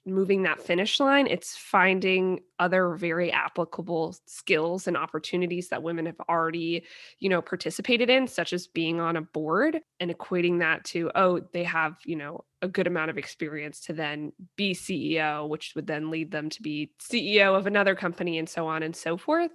moving 0.05 0.43
that 0.43 0.61
finish 0.61 0.99
line 0.99 1.27
it's 1.27 1.55
finding 1.55 2.39
other 2.57 2.95
very 2.95 3.31
applicable 3.31 4.15
skills 4.25 4.87
and 4.87 4.97
opportunities 4.97 5.69
that 5.69 5.83
women 5.83 6.05
have 6.05 6.19
already 6.29 6.83
you 7.19 7.29
know 7.29 7.41
participated 7.41 8.09
in 8.09 8.27
such 8.27 8.53
as 8.53 8.67
being 8.67 8.99
on 8.99 9.15
a 9.15 9.21
board 9.21 9.79
and 9.99 10.09
equating 10.09 10.59
that 10.59 10.83
to 10.83 11.11
oh 11.15 11.39
they 11.53 11.63
have 11.63 11.95
you 12.05 12.15
know 12.15 12.43
a 12.61 12.67
good 12.67 12.87
amount 12.87 13.09
of 13.09 13.17
experience 13.17 13.79
to 13.81 13.93
then 13.93 14.31
be 14.55 14.73
CEO, 14.73 15.47
which 15.47 15.73
would 15.75 15.87
then 15.87 16.09
lead 16.09 16.31
them 16.31 16.49
to 16.49 16.61
be 16.61 16.91
CEO 16.99 17.57
of 17.57 17.67
another 17.67 17.95
company 17.95 18.37
and 18.37 18.49
so 18.49 18.67
on 18.67 18.83
and 18.83 18.95
so 18.95 19.17
forth. 19.17 19.51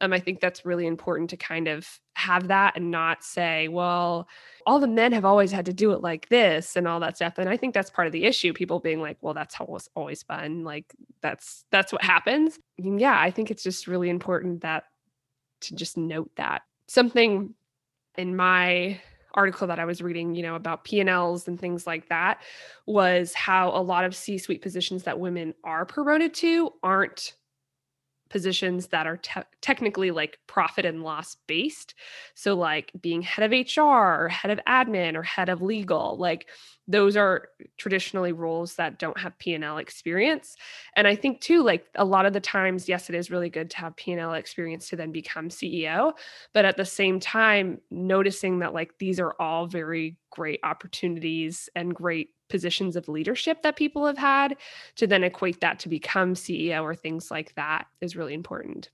Um, 0.00 0.12
I 0.12 0.20
think 0.20 0.40
that's 0.40 0.64
really 0.64 0.86
important 0.86 1.30
to 1.30 1.36
kind 1.36 1.68
of 1.68 1.86
have 2.14 2.48
that 2.48 2.76
and 2.76 2.90
not 2.90 3.22
say, 3.22 3.68
well, 3.68 4.26
all 4.66 4.80
the 4.80 4.88
men 4.88 5.12
have 5.12 5.24
always 5.24 5.52
had 5.52 5.64
to 5.66 5.72
do 5.72 5.92
it 5.92 6.02
like 6.02 6.28
this 6.28 6.74
and 6.74 6.88
all 6.88 6.98
that 6.98 7.16
stuff. 7.16 7.38
And 7.38 7.48
I 7.48 7.56
think 7.56 7.72
that's 7.72 7.88
part 7.88 8.06
of 8.06 8.12
the 8.12 8.24
issue. 8.24 8.52
People 8.52 8.80
being 8.80 9.00
like, 9.00 9.16
well, 9.20 9.32
that's 9.32 9.58
was 9.60 9.88
always 9.94 10.24
fun. 10.24 10.64
Like 10.64 10.92
that's 11.22 11.64
that's 11.70 11.92
what 11.92 12.02
happens. 12.02 12.58
And 12.76 13.00
yeah, 13.00 13.18
I 13.18 13.30
think 13.30 13.50
it's 13.50 13.62
just 13.62 13.86
really 13.86 14.10
important 14.10 14.62
that 14.62 14.84
to 15.62 15.76
just 15.76 15.96
note 15.96 16.30
that. 16.36 16.62
Something 16.88 17.54
in 18.18 18.34
my 18.34 19.00
article 19.34 19.68
that 19.68 19.78
I 19.78 19.84
was 19.84 20.02
reading, 20.02 20.34
you 20.34 20.42
know, 20.42 20.56
about 20.56 20.84
P&Ls 20.84 21.46
and 21.46 21.60
things 21.60 21.86
like 21.86 22.08
that 22.08 22.40
was 22.86 23.34
how 23.34 23.70
a 23.70 23.82
lot 23.82 24.04
of 24.04 24.16
C-suite 24.16 24.62
positions 24.62 25.04
that 25.04 25.20
women 25.20 25.54
are 25.62 25.84
promoted 25.84 26.34
to 26.34 26.72
aren't 26.82 27.34
positions 28.28 28.88
that 28.88 29.06
are 29.06 29.16
te- 29.16 29.40
technically 29.60 30.10
like 30.10 30.38
profit 30.46 30.84
and 30.84 31.02
loss 31.02 31.36
based. 31.46 31.94
So, 32.34 32.54
like 32.54 32.92
being 33.00 33.22
head 33.22 33.44
of 33.44 33.66
HR 33.76 34.24
or 34.24 34.28
head 34.28 34.50
of 34.50 34.60
admin 34.66 35.14
or 35.14 35.22
head 35.22 35.48
of 35.48 35.62
legal, 35.62 36.16
like 36.18 36.48
those 36.88 37.16
are 37.16 37.48
traditionally 37.76 38.32
roles 38.32 38.76
that 38.76 38.98
don't 38.98 39.18
have 39.18 39.36
P&L 39.38 39.78
experience. 39.78 40.56
And 40.94 41.06
I 41.06 41.16
think 41.16 41.40
too, 41.40 41.62
like 41.62 41.86
a 41.96 42.04
lot 42.04 42.26
of 42.26 42.32
the 42.32 42.40
times, 42.40 42.88
yes, 42.88 43.10
it 43.10 43.16
is 43.16 43.30
really 43.30 43.50
good 43.50 43.70
to 43.70 43.76
have 43.78 43.96
P&L 43.96 44.34
experience 44.34 44.88
to 44.90 44.96
then 44.96 45.10
become 45.10 45.48
CEO. 45.48 46.12
But 46.52 46.64
at 46.64 46.76
the 46.76 46.84
same 46.84 47.18
time, 47.18 47.80
noticing 47.90 48.60
that 48.60 48.72
like 48.72 48.92
these 48.98 49.18
are 49.18 49.34
all 49.40 49.66
very 49.66 50.16
great 50.30 50.60
opportunities 50.62 51.68
and 51.74 51.94
great 51.94 52.30
positions 52.48 52.96
of 52.96 53.08
leadership 53.08 53.62
that 53.62 53.76
people 53.76 54.06
have 54.06 54.18
had 54.18 54.56
to 54.96 55.06
then 55.06 55.24
equate 55.24 55.60
that 55.60 55.78
to 55.80 55.88
become 55.88 56.34
CEO 56.34 56.82
or 56.82 56.94
things 56.94 57.30
like 57.30 57.54
that 57.54 57.86
is 58.00 58.16
really 58.16 58.34
important. 58.34 58.90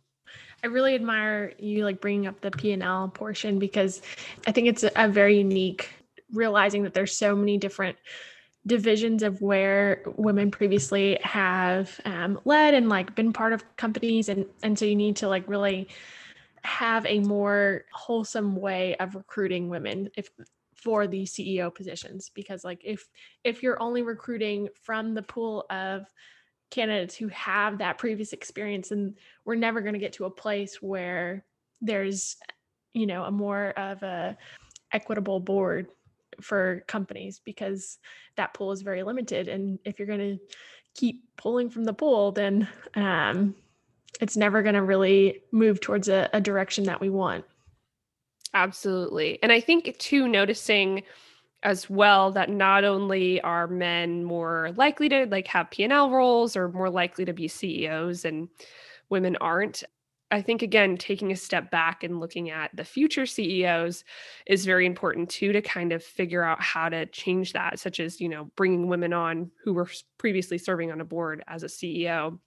I 0.65 0.69
really 0.69 0.95
admire 0.95 1.53
you 1.59 1.85
like 1.85 2.01
bringing 2.01 2.27
up 2.27 2.41
the 2.41 2.51
P&L 2.51 3.09
portion 3.09 3.59
because 3.59 4.01
I 4.47 4.53
think 4.53 4.69
it's 4.69 4.85
a, 4.95 5.09
very 5.09 5.39
unique 5.39 5.91
realizing 6.33 6.85
that 6.85 6.95
there's 6.95 7.15
so 7.15 7.35
many 7.35 7.59
different 7.59 7.97
divisions 8.67 9.23
of 9.23 9.43
where 9.43 10.03
women 10.17 10.51
previously 10.51 11.19
have 11.23 12.01
um, 12.05 12.41
led 12.45 12.75
and 12.75 12.89
like 12.89 13.15
been 13.15 13.33
part 13.33 13.53
of 13.53 13.77
companies 13.77 14.29
and 14.29 14.47
and 14.63 14.79
so 14.79 14.85
you 14.85 14.95
need 14.95 15.17
to 15.17 15.29
like 15.29 15.47
really 15.49 15.89
have 16.63 17.05
a 17.07 17.19
more 17.19 17.85
wholesome 17.93 18.55
way 18.55 18.95
of 18.97 19.17
recruiting 19.17 19.69
women 19.69 20.09
if 20.17 20.31
for 20.83 21.07
the 21.07 21.25
CEO 21.25 21.73
positions 21.73 22.31
because 22.35 22.65
like 22.65 22.81
if 22.85 23.09
if 23.45 23.63
you're 23.63 23.81
only 23.81 24.03
recruiting 24.03 24.69
from 24.83 25.15
the 25.15 25.23
pool 25.23 25.65
of 25.71 26.07
candidates 26.71 27.15
who 27.15 27.29
have 27.29 27.79
that 27.79 27.99
previous 27.99 28.33
experience 28.33 28.91
and 28.91 29.17
we're 29.45 29.55
never 29.55 29.81
going 29.81 29.93
to 29.93 30.01
get 30.01 30.15
to 30.15 30.25
a 30.25 30.31
place 30.31 30.83
where 30.83 31.45
there's 31.81 32.37
you 32.95 33.07
know 33.07 33.25
a 33.25 33.31
more 33.31 33.71
of 33.71 34.03
a 34.03 34.37
equitable 34.93 35.39
board 35.39 35.87
for 36.41 36.83
companies 36.89 37.41
because 37.45 37.99
that 38.37 38.55
pool 38.55 38.73
is 38.73 38.83
very 38.83 39.03
limited. 39.03 39.49
And 39.49 39.79
if 39.85 39.99
you're 39.99 40.09
going 40.09 40.19
to 40.19 40.39
keep 40.95 41.23
pulling 41.37 41.71
from 41.71 41.85
the 41.85 41.93
pool 41.93 42.33
then 42.33 42.69
um, 42.97 43.55
it's 44.21 44.37
never 44.37 44.63
going 44.63 44.75
to 44.75 44.83
really 44.83 45.43
move 45.53 45.81
towards 45.81 46.09
a, 46.09 46.29
a 46.33 46.41
direction 46.41 46.85
that 46.85 47.01
we 47.01 47.09
want 47.09 47.45
Absolutely. 48.55 49.39
And 49.43 49.51
I 49.51 49.61
think 49.61 49.97
too 49.99 50.29
noticing 50.29 51.03
as 51.63 51.89
well 51.89 52.33
that 52.33 52.51
not 52.51 52.85
only 52.85 53.41
are 53.43 53.69
men 53.69 54.25
more 54.25 54.73
likely 54.77 55.09
to 55.09 55.27
like 55.27 55.47
have 55.47 55.71
P&L 55.71 56.11
roles 56.11 56.57
or 56.57 56.69
more 56.69 56.91
likely 56.91 57.25
to 57.25 57.33
be 57.33 57.49
CEOs 57.49 58.25
and 58.25 58.49
women 59.11 59.37
aren't. 59.41 59.85
I 60.31 60.43
think 60.43 60.63
again 60.63 60.97
taking 60.97 61.31
a 61.31 61.37
step 61.37 61.71
back 61.71 62.03
and 62.03 62.19
looking 62.19 62.51
at 62.51 62.71
the 62.75 62.85
future 62.85 63.27
CEOs 63.27 64.03
is 64.47 64.65
very 64.65 64.87
important 64.87 65.29
too 65.29 65.53
to 65.53 65.63
kind 65.63 65.93
of 65.93 66.03
figure 66.03 66.43
out 66.43 66.61
how 66.61 66.89
to 66.89 67.07
change 67.07 67.53
that 67.53 67.79
such 67.79 68.01
as, 68.01 68.21
you 68.21 68.29
know, 68.29 68.51
bringing 68.57 68.89
women 68.89 69.13
on 69.13 69.51
who 69.63 69.75
were 69.75 69.89
previously 70.19 70.59
serving 70.59 70.91
on 70.91 71.01
a 71.01 71.05
board 71.05 71.45
as 71.49 71.63
a 71.63 71.67
CEO 71.67 72.39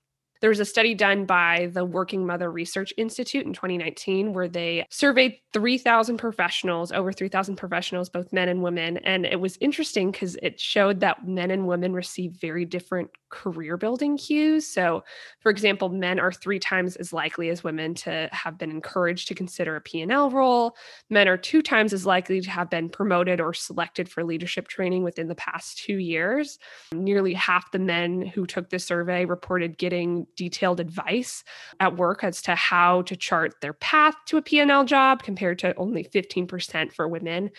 there 0.46 0.52
was 0.52 0.60
a 0.60 0.66
study 0.66 0.94
done 0.94 1.25
by 1.25 1.72
the 1.74 1.84
Working 1.84 2.24
Mother 2.24 2.52
Research 2.52 2.94
Institute 2.98 3.48
in 3.48 3.54
2019 3.54 4.32
where 4.32 4.48
they 4.48 4.86
surveyed 4.92 5.40
3,000 5.54 6.18
professionals, 6.18 6.92
over 6.92 7.12
3,000 7.12 7.56
professionals, 7.56 8.10
both 8.10 8.32
men 8.32 8.48
and 8.48 8.62
women. 8.62 8.98
And 8.98 9.25
it 9.25 9.40
was 9.40 9.58
interesting 9.60 10.12
because 10.12 10.36
it 10.44 10.60
showed 10.60 11.00
that 11.00 11.28
men 11.28 11.50
and 11.50 11.66
women 11.66 11.94
receive 11.94 12.34
very 12.34 12.64
different 12.64 13.10
career 13.36 13.75
building 13.75 14.18
cues. 14.18 14.65
So, 14.65 15.04
for 15.42 15.51
example, 15.51 15.89
men 15.89 16.20
are 16.20 16.32
three 16.32 16.58
times 16.58 16.96
as 16.96 17.12
likely 17.12 17.50
as 17.50 17.63
women 17.63 17.94
to 17.96 18.30
have 18.32 18.58
been 18.58 18.72
encouraged 18.72 19.27
to 19.27 19.36
consider 19.36 19.75
a 19.75 19.82
P&L 19.82 20.32
role. 20.32 20.75
Men 21.10 21.27
are 21.27 21.38
two 21.38 21.62
times 21.62 21.92
as 21.92 22.06
likely 22.06 22.39
to 22.39 22.50
have 22.50 22.70
been 22.70 22.89
promoted 22.89 23.42
or 23.42 23.54
selected 23.54 24.08
for 24.10 24.24
leadership 24.24 24.70
training 24.70 25.04
within 25.04 25.27
the 25.27 25.36
past 25.36 25.77
two 25.77 25.98
years. 25.98 26.58
Nearly 26.94 27.34
half 27.34 27.72
the 27.72 27.80
men 27.80 28.25
who 28.25 28.46
took 28.46 28.70
the 28.70 28.80
survey 28.80 29.25
reported 29.25 29.77
getting 29.77 30.25
detailed 30.38 30.80
advice 30.80 31.44
at 31.82 31.98
work 31.98 32.24
as 32.24 32.42
to 32.44 32.56
how 32.56 33.01
to 33.04 33.18
chart 33.18 33.56
their 33.62 33.74
path 33.74 34.15
to 34.27 34.38
a 34.38 34.42
P&L 34.42 34.86
job 34.86 35.24
compared 35.24 35.60
to 35.60 35.75
only 35.75 36.06
15% 36.06 36.94
for 36.94 37.08
women. 37.10 37.51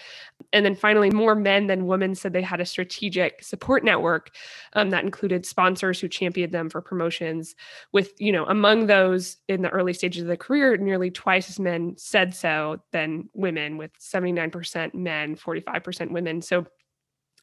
And 0.55 0.65
then 0.65 0.75
finally, 0.75 1.11
more 1.11 1.35
men 1.35 1.67
than 1.67 1.87
women 1.87 2.15
said 2.15 2.33
they 2.33 2.41
had 2.41 2.61
a 2.61 2.67
strategic 2.67 3.45
support 3.45 3.85
network 3.85 4.31
um, 4.73 4.89
that 4.91 5.05
included 5.05 5.45
sponsors 5.45 5.66
who 5.75 6.09
championed 6.09 6.53
them 6.53 6.71
for 6.71 6.81
promotions. 6.81 7.55
With, 7.93 8.13
you 8.19 8.33
know, 8.33 8.45
among 8.47 8.87
those 8.87 9.39
in 9.49 9.63
the 9.63 9.71
early 9.71 9.93
stages 9.93 10.23
of 10.23 10.29
the 10.29 10.37
career, 10.37 10.77
nearly 10.77 11.11
twice 11.11 11.49
as 11.51 11.59
men 11.59 11.95
said 11.97 12.35
so 12.35 12.81
than 12.93 13.29
women, 13.35 13.77
with 13.77 13.91
79% 13.99 14.95
men, 14.95 15.37
45% 15.37 16.11
women. 16.11 16.43
So 16.43 16.67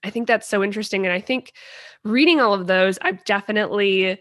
I 0.03 0.09
think 0.09 0.27
that's 0.27 0.47
so 0.47 0.63
interesting. 0.63 1.05
And 1.05 1.13
I 1.13 1.21
think 1.21 1.53
reading 2.03 2.39
all 2.39 2.53
of 2.53 2.67
those, 2.67 2.97
I've 3.01 3.23
definitely 3.25 4.19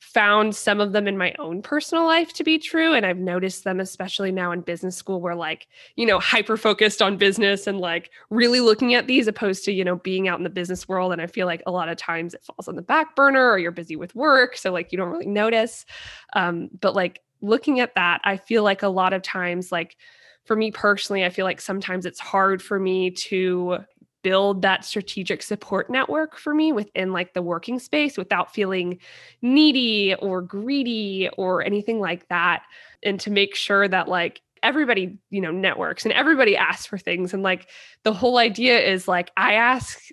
found 0.00 0.56
some 0.56 0.80
of 0.80 0.92
them 0.92 1.06
in 1.06 1.16
my 1.16 1.34
own 1.38 1.60
personal 1.60 2.04
life 2.06 2.32
to 2.32 2.42
be 2.42 2.58
true 2.58 2.94
and 2.94 3.04
i've 3.04 3.18
noticed 3.18 3.64
them 3.64 3.78
especially 3.78 4.32
now 4.32 4.50
in 4.50 4.62
business 4.62 4.96
school 4.96 5.20
where 5.20 5.34
like 5.34 5.68
you 5.94 6.06
know 6.06 6.18
hyper 6.18 6.56
focused 6.56 7.02
on 7.02 7.18
business 7.18 7.66
and 7.66 7.78
like 7.78 8.10
really 8.30 8.60
looking 8.60 8.94
at 8.94 9.06
these 9.06 9.28
opposed 9.28 9.62
to 9.62 9.72
you 9.72 9.84
know 9.84 9.96
being 9.96 10.26
out 10.26 10.38
in 10.38 10.44
the 10.44 10.50
business 10.50 10.88
world 10.88 11.12
and 11.12 11.20
i 11.20 11.26
feel 11.26 11.46
like 11.46 11.62
a 11.66 11.70
lot 11.70 11.88
of 11.88 11.98
times 11.98 12.32
it 12.32 12.42
falls 12.42 12.66
on 12.66 12.76
the 12.76 12.82
back 12.82 13.14
burner 13.14 13.50
or 13.50 13.58
you're 13.58 13.70
busy 13.70 13.94
with 13.94 14.14
work 14.14 14.56
so 14.56 14.72
like 14.72 14.90
you 14.90 14.98
don't 14.98 15.10
really 15.10 15.26
notice. 15.26 15.84
Um, 16.32 16.70
but 16.80 16.94
like 16.94 17.20
looking 17.42 17.80
at 17.80 17.94
that 17.94 18.20
i 18.24 18.36
feel 18.36 18.62
like 18.62 18.82
a 18.82 18.88
lot 18.88 19.12
of 19.12 19.22
times 19.22 19.70
like 19.70 19.96
for 20.44 20.56
me 20.56 20.70
personally 20.70 21.24
i 21.24 21.30
feel 21.30 21.44
like 21.44 21.60
sometimes 21.60 22.06
it's 22.06 22.20
hard 22.20 22.62
for 22.62 22.78
me 22.78 23.10
to 23.10 23.78
build 24.22 24.62
that 24.62 24.84
strategic 24.84 25.42
support 25.42 25.90
network 25.90 26.36
for 26.36 26.54
me 26.54 26.72
within 26.72 27.12
like 27.12 27.32
the 27.34 27.42
working 27.42 27.78
space 27.78 28.16
without 28.16 28.52
feeling 28.52 28.98
needy 29.42 30.14
or 30.16 30.42
greedy 30.42 31.28
or 31.36 31.62
anything 31.62 32.00
like 32.00 32.28
that 32.28 32.62
and 33.02 33.18
to 33.20 33.30
make 33.30 33.54
sure 33.54 33.88
that 33.88 34.08
like 34.08 34.42
everybody 34.62 35.18
you 35.30 35.40
know 35.40 35.50
networks 35.50 36.04
and 36.04 36.12
everybody 36.12 36.56
asks 36.56 36.86
for 36.86 36.98
things. 36.98 37.32
And 37.32 37.42
like 37.42 37.68
the 38.02 38.12
whole 38.12 38.38
idea 38.38 38.78
is 38.78 39.08
like 39.08 39.30
i 39.36 39.54
ask 39.54 40.08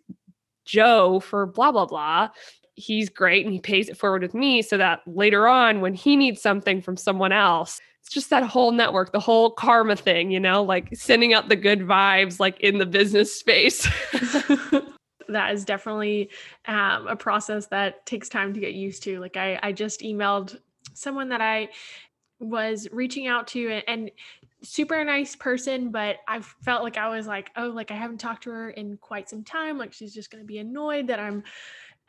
joe 0.65 1.19
for 1.19 1.45
blah 1.45 1.71
blah 1.71 1.85
blah. 1.85 2.29
He's 2.75 3.09
great 3.09 3.43
and 3.43 3.53
he 3.53 3.59
pays 3.59 3.89
it 3.89 3.97
forward 3.97 4.21
with 4.21 4.35
me 4.35 4.61
so 4.61 4.77
that 4.77 5.01
later 5.07 5.47
on 5.47 5.81
when 5.81 5.95
he 5.95 6.15
needs 6.15 6.41
something 6.41 6.81
from 6.81 6.95
someone 6.95 7.31
else 7.31 7.79
just 8.07 8.29
that 8.29 8.43
whole 8.43 8.71
network, 8.71 9.11
the 9.11 9.19
whole 9.19 9.51
karma 9.51 9.95
thing, 9.95 10.31
you 10.31 10.39
know, 10.39 10.63
like 10.63 10.95
sending 10.95 11.33
out 11.33 11.49
the 11.49 11.55
good 11.55 11.81
vibes, 11.81 12.39
like 12.39 12.59
in 12.59 12.77
the 12.77 12.85
business 12.85 13.33
space. 13.33 13.87
that 15.29 15.53
is 15.53 15.65
definitely 15.65 16.29
um, 16.65 17.07
a 17.07 17.15
process 17.15 17.67
that 17.67 18.05
takes 18.05 18.29
time 18.29 18.53
to 18.53 18.59
get 18.59 18.73
used 18.73 19.03
to. 19.03 19.19
Like 19.19 19.37
I, 19.37 19.59
I 19.61 19.71
just 19.71 20.01
emailed 20.01 20.59
someone 20.93 21.29
that 21.29 21.41
I 21.41 21.69
was 22.39 22.87
reaching 22.91 23.27
out 23.27 23.47
to 23.47 23.69
and, 23.69 23.83
and 23.87 24.11
super 24.63 25.03
nice 25.03 25.35
person, 25.35 25.91
but 25.91 26.17
I 26.27 26.39
felt 26.39 26.83
like 26.83 26.97
I 26.97 27.09
was 27.09 27.27
like, 27.27 27.51
oh, 27.55 27.67
like 27.67 27.91
I 27.91 27.95
haven't 27.95 28.19
talked 28.19 28.43
to 28.43 28.51
her 28.51 28.71
in 28.71 28.97
quite 28.97 29.29
some 29.29 29.43
time. 29.43 29.77
Like 29.77 29.93
she's 29.93 30.13
just 30.13 30.31
going 30.31 30.43
to 30.43 30.47
be 30.47 30.57
annoyed 30.59 31.07
that 31.07 31.19
I'm 31.19 31.43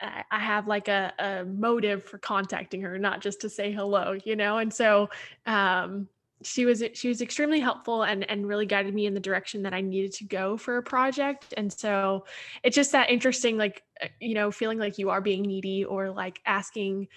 I 0.01 0.39
have 0.39 0.67
like 0.67 0.87
a, 0.87 1.13
a 1.19 1.45
motive 1.45 2.05
for 2.05 2.17
contacting 2.17 2.81
her, 2.81 2.97
not 2.97 3.21
just 3.21 3.41
to 3.41 3.49
say 3.49 3.71
hello, 3.71 4.17
you 4.23 4.35
know? 4.35 4.57
And 4.59 4.73
so 4.73 5.09
um, 5.45 6.07
she 6.41 6.65
was 6.65 6.83
she 6.93 7.09
was 7.09 7.21
extremely 7.21 7.59
helpful 7.59 8.03
and 8.03 8.29
and 8.29 8.47
really 8.47 8.65
guided 8.65 8.93
me 8.93 9.05
in 9.05 9.13
the 9.13 9.19
direction 9.19 9.63
that 9.63 9.73
I 9.73 9.81
needed 9.81 10.13
to 10.13 10.23
go 10.23 10.57
for 10.57 10.77
a 10.77 10.83
project. 10.83 11.53
And 11.57 11.71
so 11.71 12.25
it's 12.63 12.75
just 12.75 12.93
that 12.93 13.09
interesting, 13.09 13.57
like 13.57 13.83
uh, 14.01 14.07
you 14.19 14.35
know, 14.35 14.51
feeling 14.51 14.79
like 14.79 14.97
you 14.97 15.09
are 15.09 15.21
being 15.21 15.41
needy 15.41 15.83
or 15.83 16.09
like 16.11 16.39
asking 16.45 17.07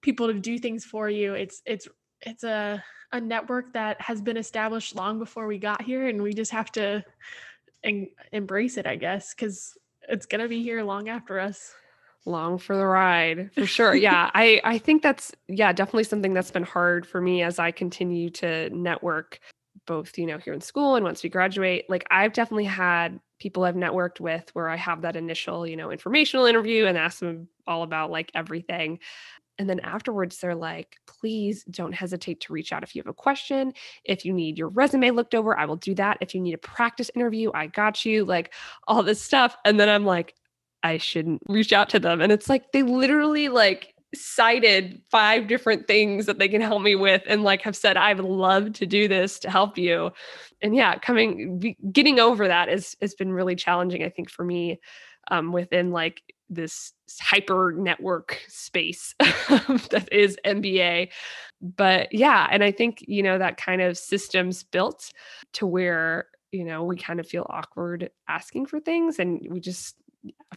people 0.00 0.26
to 0.26 0.34
do 0.34 0.58
things 0.58 0.84
for 0.84 1.08
you. 1.08 1.34
It's 1.34 1.62
it's 1.64 1.88
it's 2.20 2.44
a 2.44 2.82
a 3.12 3.20
network 3.20 3.72
that 3.74 4.00
has 4.00 4.20
been 4.20 4.36
established 4.36 4.96
long 4.96 5.20
before 5.20 5.46
we 5.46 5.58
got 5.58 5.82
here, 5.82 6.08
and 6.08 6.20
we 6.20 6.32
just 6.32 6.50
have 6.50 6.72
to 6.72 7.04
en- 7.84 8.10
embrace 8.32 8.76
it, 8.76 8.86
I 8.86 8.96
guess, 8.96 9.34
because 9.34 9.78
it's 10.08 10.26
gonna 10.26 10.48
be 10.48 10.64
here 10.64 10.82
long 10.82 11.08
after 11.08 11.38
us 11.38 11.74
long 12.26 12.58
for 12.58 12.76
the 12.76 12.86
ride 12.86 13.50
for 13.54 13.66
sure 13.66 13.94
yeah 14.08 14.30
i 14.34 14.60
i 14.64 14.78
think 14.78 15.02
that's 15.02 15.32
yeah 15.48 15.72
definitely 15.72 16.04
something 16.04 16.34
that's 16.34 16.50
been 16.50 16.62
hard 16.62 17.06
for 17.06 17.20
me 17.20 17.42
as 17.42 17.58
i 17.58 17.70
continue 17.70 18.30
to 18.30 18.70
network 18.70 19.40
both 19.86 20.16
you 20.16 20.26
know 20.26 20.38
here 20.38 20.54
in 20.54 20.60
school 20.60 20.94
and 20.94 21.04
once 21.04 21.22
we 21.22 21.28
graduate 21.28 21.84
like 21.88 22.04
i've 22.10 22.32
definitely 22.32 22.64
had 22.64 23.20
people 23.38 23.64
i've 23.64 23.74
networked 23.74 24.20
with 24.20 24.48
where 24.54 24.68
i 24.68 24.76
have 24.76 25.02
that 25.02 25.16
initial 25.16 25.66
you 25.66 25.76
know 25.76 25.90
informational 25.90 26.46
interview 26.46 26.86
and 26.86 26.96
ask 26.96 27.18
them 27.18 27.48
all 27.66 27.82
about 27.82 28.10
like 28.10 28.30
everything 28.34 28.98
And 29.58 29.70
then 29.70 29.80
afterwards, 29.80 30.38
they're 30.38 30.54
like, 30.54 30.96
please 31.06 31.64
don't 31.70 31.92
hesitate 31.92 32.40
to 32.40 32.52
reach 32.52 32.72
out 32.72 32.82
if 32.82 32.94
you 32.94 33.00
have 33.02 33.10
a 33.10 33.14
question. 33.14 33.72
If 34.04 34.24
you 34.24 34.32
need 34.32 34.58
your 34.58 34.68
resume 34.68 35.10
looked 35.12 35.34
over, 35.34 35.56
I 35.56 35.64
will 35.66 35.76
do 35.76 35.94
that. 35.94 36.18
If 36.20 36.34
you 36.34 36.40
need 36.40 36.54
a 36.54 36.58
practice 36.58 37.10
interview, 37.14 37.52
I 37.54 37.68
got 37.68 38.04
you, 38.04 38.24
like 38.24 38.52
all 38.88 39.02
this 39.04 39.22
stuff. 39.22 39.56
And 39.64 39.78
then 39.78 39.88
I'm 39.88 40.04
like, 40.04 40.34
I 40.84 40.98
shouldn't 40.98 41.42
reach 41.48 41.72
out 41.72 41.88
to 41.90 41.98
them. 41.98 42.20
And 42.20 42.30
it's 42.30 42.48
like 42.48 42.70
they 42.72 42.82
literally 42.82 43.48
like 43.48 43.94
cited 44.14 45.02
five 45.10 45.48
different 45.48 45.88
things 45.88 46.26
that 46.26 46.38
they 46.38 46.48
can 46.48 46.60
help 46.60 46.82
me 46.82 46.94
with 46.94 47.22
and 47.26 47.42
like 47.42 47.62
have 47.62 47.74
said 47.74 47.96
I'd 47.96 48.20
love 48.20 48.72
to 48.74 48.86
do 48.86 49.08
this 49.08 49.40
to 49.40 49.50
help 49.50 49.76
you. 49.76 50.12
And 50.62 50.76
yeah, 50.76 50.96
coming 50.98 51.74
getting 51.90 52.20
over 52.20 52.46
that 52.46 52.68
is 52.68 52.96
has 53.00 53.14
been 53.14 53.32
really 53.32 53.56
challenging 53.56 54.04
I 54.04 54.10
think 54.10 54.30
for 54.30 54.44
me 54.44 54.78
um, 55.30 55.52
within 55.52 55.90
like 55.90 56.22
this 56.50 56.92
hyper 57.20 57.72
network 57.76 58.40
space 58.48 59.14
that 59.18 60.08
is 60.12 60.36
MBA. 60.44 61.08
But 61.60 62.12
yeah, 62.12 62.46
and 62.50 62.62
I 62.62 62.70
think, 62.70 63.04
you 63.06 63.22
know, 63.22 63.38
that 63.38 63.56
kind 63.56 63.80
of 63.80 63.96
systems 63.96 64.62
built 64.62 65.10
to 65.54 65.66
where, 65.66 66.26
you 66.52 66.64
know, 66.64 66.84
we 66.84 66.96
kind 66.96 67.20
of 67.20 67.26
feel 67.26 67.46
awkward 67.48 68.10
asking 68.28 68.66
for 68.66 68.80
things 68.80 69.18
and 69.18 69.40
we 69.50 69.60
just, 69.60 69.96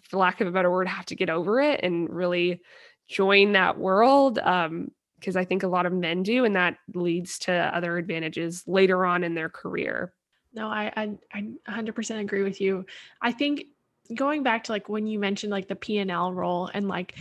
for 0.03 0.17
lack 0.17 0.41
of 0.41 0.47
a 0.47 0.51
better 0.51 0.71
word, 0.71 0.87
have 0.87 1.05
to 1.07 1.15
get 1.15 1.29
over 1.29 1.59
it 1.61 1.81
and 1.83 2.09
really 2.09 2.61
join 3.07 3.53
that 3.53 3.77
world. 3.77 4.39
Um, 4.39 4.91
because 5.19 5.35
I 5.35 5.45
think 5.45 5.63
a 5.63 5.67
lot 5.67 5.87
of 5.87 5.93
men 5.93 6.21
do, 6.21 6.45
and 6.45 6.55
that 6.55 6.77
leads 6.93 7.39
to 7.39 7.51
other 7.51 7.97
advantages 7.97 8.63
later 8.67 9.03
on 9.03 9.23
in 9.23 9.33
their 9.33 9.49
career. 9.49 10.13
No, 10.53 10.67
I, 10.67 10.91
I 10.95 11.17
I 11.33 11.81
100% 11.81 12.19
agree 12.19 12.43
with 12.43 12.61
you. 12.61 12.85
I 13.21 13.31
think 13.31 13.65
going 14.13 14.43
back 14.43 14.65
to 14.65 14.71
like 14.71 14.87
when 14.89 15.07
you 15.07 15.19
mentioned 15.19 15.51
like 15.51 15.67
the 15.67 15.75
P&L 15.75 16.33
role 16.33 16.69
and 16.73 16.87
like 16.87 17.15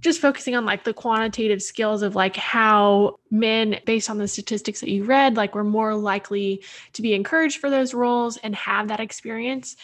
just 0.00 0.20
focusing 0.20 0.54
on 0.54 0.64
like 0.64 0.84
the 0.84 0.92
quantitative 0.92 1.62
skills 1.62 2.02
of 2.02 2.14
like 2.14 2.36
how 2.36 3.18
men 3.30 3.80
based 3.86 4.10
on 4.10 4.18
the 4.18 4.28
statistics 4.28 4.80
that 4.80 4.90
you 4.90 5.04
read 5.04 5.36
like 5.36 5.54
were 5.54 5.64
more 5.64 5.94
likely 5.94 6.62
to 6.92 7.02
be 7.02 7.14
encouraged 7.14 7.58
for 7.58 7.70
those 7.70 7.94
roles 7.94 8.36
and 8.38 8.54
have 8.54 8.88
that 8.88 9.00
experience 9.00 9.76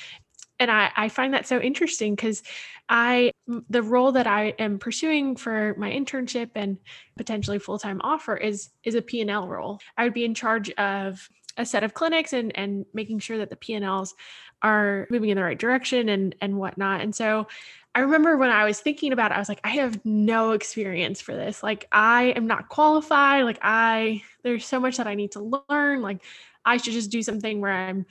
and 0.60 0.70
I, 0.70 0.90
I 0.94 1.08
find 1.08 1.32
that 1.34 1.48
so 1.48 1.58
interesting 1.58 2.14
because 2.14 2.42
I 2.88 3.32
the 3.70 3.82
role 3.82 4.12
that 4.12 4.26
I 4.26 4.48
am 4.58 4.78
pursuing 4.78 5.34
for 5.34 5.74
my 5.78 5.90
internship 5.90 6.50
and 6.54 6.76
potentially 7.16 7.58
full-time 7.58 8.00
offer 8.04 8.36
is 8.36 8.68
is 8.84 8.94
a 8.94 9.02
P&L 9.02 9.48
role. 9.48 9.80
I 9.96 10.04
would 10.04 10.14
be 10.14 10.24
in 10.24 10.34
charge 10.34 10.70
of 10.72 11.28
a 11.56 11.64
set 11.64 11.82
of 11.82 11.94
clinics 11.94 12.34
and 12.34 12.56
and 12.56 12.84
making 12.92 13.20
sure 13.20 13.38
that 13.38 13.48
the 13.48 13.56
P&Ls 13.56 14.14
are 14.62 15.08
moving 15.10 15.30
in 15.30 15.36
the 15.36 15.42
right 15.42 15.58
direction 15.58 16.10
and 16.10 16.34
and 16.42 16.58
whatnot. 16.58 17.00
And 17.00 17.14
so 17.14 17.48
I 17.94 18.00
remember 18.00 18.36
when 18.36 18.50
I 18.50 18.64
was 18.64 18.80
thinking 18.80 19.12
about 19.12 19.32
it, 19.32 19.34
I 19.34 19.38
was 19.38 19.48
like, 19.48 19.60
I 19.64 19.70
have 19.70 20.04
no 20.04 20.52
experience 20.52 21.20
for 21.20 21.34
this. 21.34 21.62
Like 21.62 21.88
I 21.90 22.34
am 22.36 22.46
not 22.46 22.68
qualified. 22.68 23.44
Like 23.44 23.58
I 23.62 24.22
there's 24.42 24.66
so 24.66 24.78
much 24.78 24.98
that 24.98 25.06
I 25.06 25.14
need 25.14 25.32
to 25.32 25.62
learn. 25.70 26.02
Like 26.02 26.22
I 26.66 26.76
should 26.76 26.92
just 26.92 27.10
do 27.10 27.22
something 27.22 27.62
where 27.62 27.72
I'm 27.72 28.04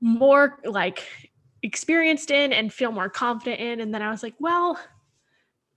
more 0.00 0.58
like 0.64 1.04
experienced 1.62 2.30
in 2.30 2.52
and 2.52 2.72
feel 2.72 2.92
more 2.92 3.08
confident 3.08 3.60
in. 3.60 3.80
And 3.80 3.94
then 3.94 4.02
I 4.02 4.10
was 4.10 4.22
like, 4.22 4.34
well, 4.38 4.78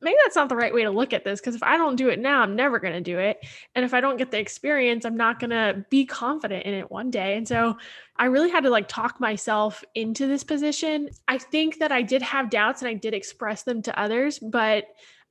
maybe 0.02 0.18
that's 0.24 0.36
not 0.36 0.50
the 0.50 0.56
right 0.56 0.74
way 0.74 0.84
to 0.84 0.90
look 0.90 1.14
at 1.14 1.24
this 1.24 1.40
because 1.40 1.56
if 1.56 1.64
I 1.64 1.78
don't 1.78 1.96
do 1.96 2.10
it 2.10 2.20
now, 2.20 2.42
I'm 2.42 2.56
never 2.56 2.80
going 2.80 2.94
to 2.94 3.02
do 3.02 3.20
it. 3.20 3.38
And 3.76 3.86
if 3.86 3.94
I 3.94 4.02
don't 4.02 4.18
get 4.18 4.32
the 4.32 4.40
experience, 4.40 5.06
I'm 5.06 5.18
not 5.18 5.40
going 5.40 5.52
to 5.52 5.86
be 5.90 6.06
confident 6.06 6.66
in 6.66 6.74
it 6.74 6.90
one 6.90 7.12
day. 7.12 7.38
And 7.38 7.48
so 7.48 7.78
I 8.18 8.26
really 8.26 8.50
had 8.50 8.64
to 8.64 8.70
like 8.70 8.88
talk 8.88 9.20
myself 9.20 9.84
into 9.94 10.28
this 10.28 10.44
position. 10.44 11.10
I 11.28 11.38
think 11.38 11.80
that 11.80 11.92
I 11.92 12.02
did 12.02 12.22
have 12.24 12.50
doubts 12.50 12.82
and 12.82 12.90
I 12.90 12.96
did 12.96 13.14
express 13.14 13.64
them 13.64 13.82
to 13.84 14.00
others, 14.00 14.40
but 14.40 14.86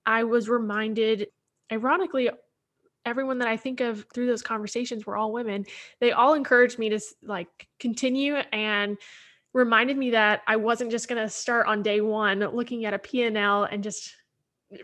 I 0.07 0.25
was 0.25 0.49
reminded, 0.49 1.29
ironically, 1.73 2.31
everyone 3.05 3.39
that 3.39 3.49
I 3.49 3.57
think 3.57 3.81
of 3.81 4.07
through 4.13 4.27
those 4.27 4.43
conversations 4.43 5.05
were 5.05 5.17
all 5.17 5.33
women. 5.33 5.65
They 6.01 6.13
all 6.13 6.35
encouraged 6.35 6.79
me 6.79 6.91
to 6.91 7.01
like 7.23 7.67
continue 7.79 8.37
and 8.37 8.99
reminded 9.53 9.97
me 9.97 10.11
that 10.11 10.43
I 10.47 10.57
wasn't 10.57 10.91
just 10.91 11.09
going 11.09 11.23
to 11.23 11.29
start 11.29 11.67
on 11.67 11.83
day 11.83 12.01
1 12.01 12.41
looking 12.41 12.85
at 12.85 12.95
a 12.95 12.99
P&L 12.99 13.65
and 13.65 13.83
just 13.83 14.15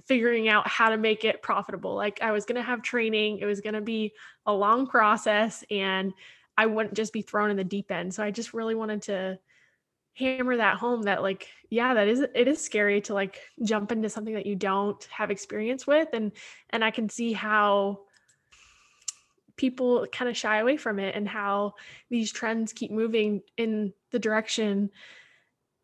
figuring 0.06 0.48
out 0.48 0.66
how 0.66 0.88
to 0.88 0.96
make 0.96 1.24
it 1.24 1.42
profitable. 1.42 1.94
Like 1.94 2.20
I 2.20 2.32
was 2.32 2.44
going 2.44 2.56
to 2.56 2.62
have 2.62 2.82
training, 2.82 3.38
it 3.38 3.44
was 3.44 3.60
going 3.60 3.74
to 3.74 3.80
be 3.80 4.12
a 4.44 4.52
long 4.52 4.86
process 4.86 5.64
and 5.70 6.12
I 6.58 6.66
wouldn't 6.66 6.94
just 6.94 7.12
be 7.12 7.22
thrown 7.22 7.50
in 7.50 7.56
the 7.56 7.64
deep 7.64 7.90
end. 7.90 8.14
So 8.14 8.22
I 8.22 8.30
just 8.30 8.54
really 8.54 8.74
wanted 8.74 9.02
to 9.02 9.38
hammer 10.18 10.56
that 10.56 10.78
home 10.78 11.02
that 11.02 11.20
like 11.20 11.48
yeah 11.68 11.92
that 11.92 12.08
is 12.08 12.20
it 12.20 12.48
is 12.48 12.64
scary 12.64 13.02
to 13.02 13.12
like 13.12 13.38
jump 13.62 13.92
into 13.92 14.08
something 14.08 14.32
that 14.32 14.46
you 14.46 14.56
don't 14.56 15.04
have 15.10 15.30
experience 15.30 15.86
with 15.86 16.08
and 16.14 16.32
and 16.70 16.82
I 16.82 16.90
can 16.90 17.10
see 17.10 17.34
how 17.34 18.00
people 19.56 20.06
kind 20.12 20.28
of 20.28 20.36
shy 20.36 20.58
away 20.58 20.76
from 20.76 20.98
it 20.98 21.14
and 21.14 21.28
how 21.28 21.74
these 22.10 22.32
trends 22.32 22.72
keep 22.72 22.90
moving 22.90 23.42
in 23.56 23.92
the 24.10 24.18
direction 24.18 24.90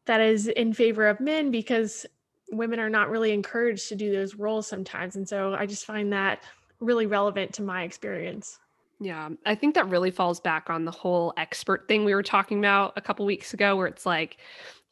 that 0.06 0.20
is 0.20 0.48
in 0.48 0.72
favor 0.72 1.08
of 1.08 1.20
men 1.20 1.50
because 1.50 2.06
women 2.50 2.78
are 2.78 2.90
not 2.90 3.08
really 3.08 3.32
encouraged 3.32 3.88
to 3.88 3.96
do 3.96 4.12
those 4.12 4.34
roles 4.34 4.66
sometimes. 4.66 5.16
And 5.16 5.28
so 5.28 5.54
I 5.54 5.66
just 5.66 5.86
find 5.86 6.12
that 6.12 6.42
really 6.80 7.06
relevant 7.06 7.54
to 7.54 7.62
my 7.62 7.84
experience. 7.84 8.58
Yeah, 9.00 9.30
I 9.46 9.54
think 9.54 9.74
that 9.74 9.88
really 9.88 10.10
falls 10.10 10.38
back 10.38 10.70
on 10.70 10.84
the 10.84 10.90
whole 10.90 11.32
expert 11.36 11.88
thing 11.88 12.04
we 12.04 12.14
were 12.14 12.22
talking 12.22 12.58
about 12.58 12.92
a 12.96 13.00
couple 13.00 13.26
weeks 13.26 13.52
ago, 13.52 13.76
where 13.76 13.88
it's 13.88 14.06
like 14.06 14.36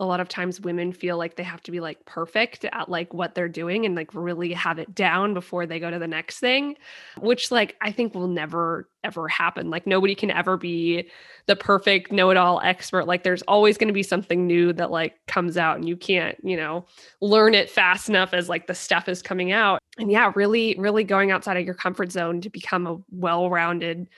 a 0.00 0.06
lot 0.06 0.18
of 0.18 0.28
times 0.28 0.62
women 0.62 0.92
feel 0.92 1.18
like 1.18 1.36
they 1.36 1.42
have 1.42 1.62
to 1.62 1.70
be 1.70 1.78
like 1.78 2.02
perfect 2.06 2.64
at 2.64 2.88
like 2.88 3.12
what 3.12 3.34
they're 3.34 3.48
doing 3.48 3.84
and 3.84 3.94
like 3.94 4.12
really 4.14 4.50
have 4.54 4.78
it 4.78 4.94
down 4.94 5.34
before 5.34 5.66
they 5.66 5.78
go 5.78 5.90
to 5.90 5.98
the 5.98 6.08
next 6.08 6.40
thing, 6.40 6.74
which 7.18 7.50
like 7.50 7.76
I 7.82 7.92
think 7.92 8.14
will 8.14 8.26
never 8.26 8.88
ever 9.04 9.28
happen. 9.28 9.68
Like 9.68 9.86
nobody 9.86 10.14
can 10.14 10.30
ever 10.30 10.56
be 10.56 11.08
the 11.46 11.54
perfect 11.54 12.12
know-it-all 12.12 12.60
expert. 12.62 13.06
Like 13.06 13.24
there's 13.24 13.42
always 13.42 13.76
going 13.76 13.88
to 13.88 13.94
be 13.94 14.02
something 14.02 14.46
new 14.46 14.72
that 14.72 14.90
like 14.90 15.14
comes 15.26 15.58
out 15.58 15.76
and 15.76 15.86
you 15.86 15.96
can't, 15.96 16.36
you 16.42 16.56
know, 16.56 16.86
learn 17.20 17.54
it 17.54 17.68
fast 17.68 18.08
enough 18.08 18.32
as 18.32 18.48
like 18.48 18.66
the 18.66 18.74
stuff 18.74 19.06
is 19.06 19.20
coming 19.20 19.52
out. 19.52 19.80
And 19.98 20.10
yeah, 20.10 20.32
really 20.34 20.76
really 20.78 21.04
going 21.04 21.30
outside 21.30 21.58
of 21.58 21.66
your 21.66 21.74
comfort 21.74 22.10
zone 22.10 22.40
to 22.40 22.48
become 22.48 22.86
a 22.86 22.96
well-rounded 23.10 24.08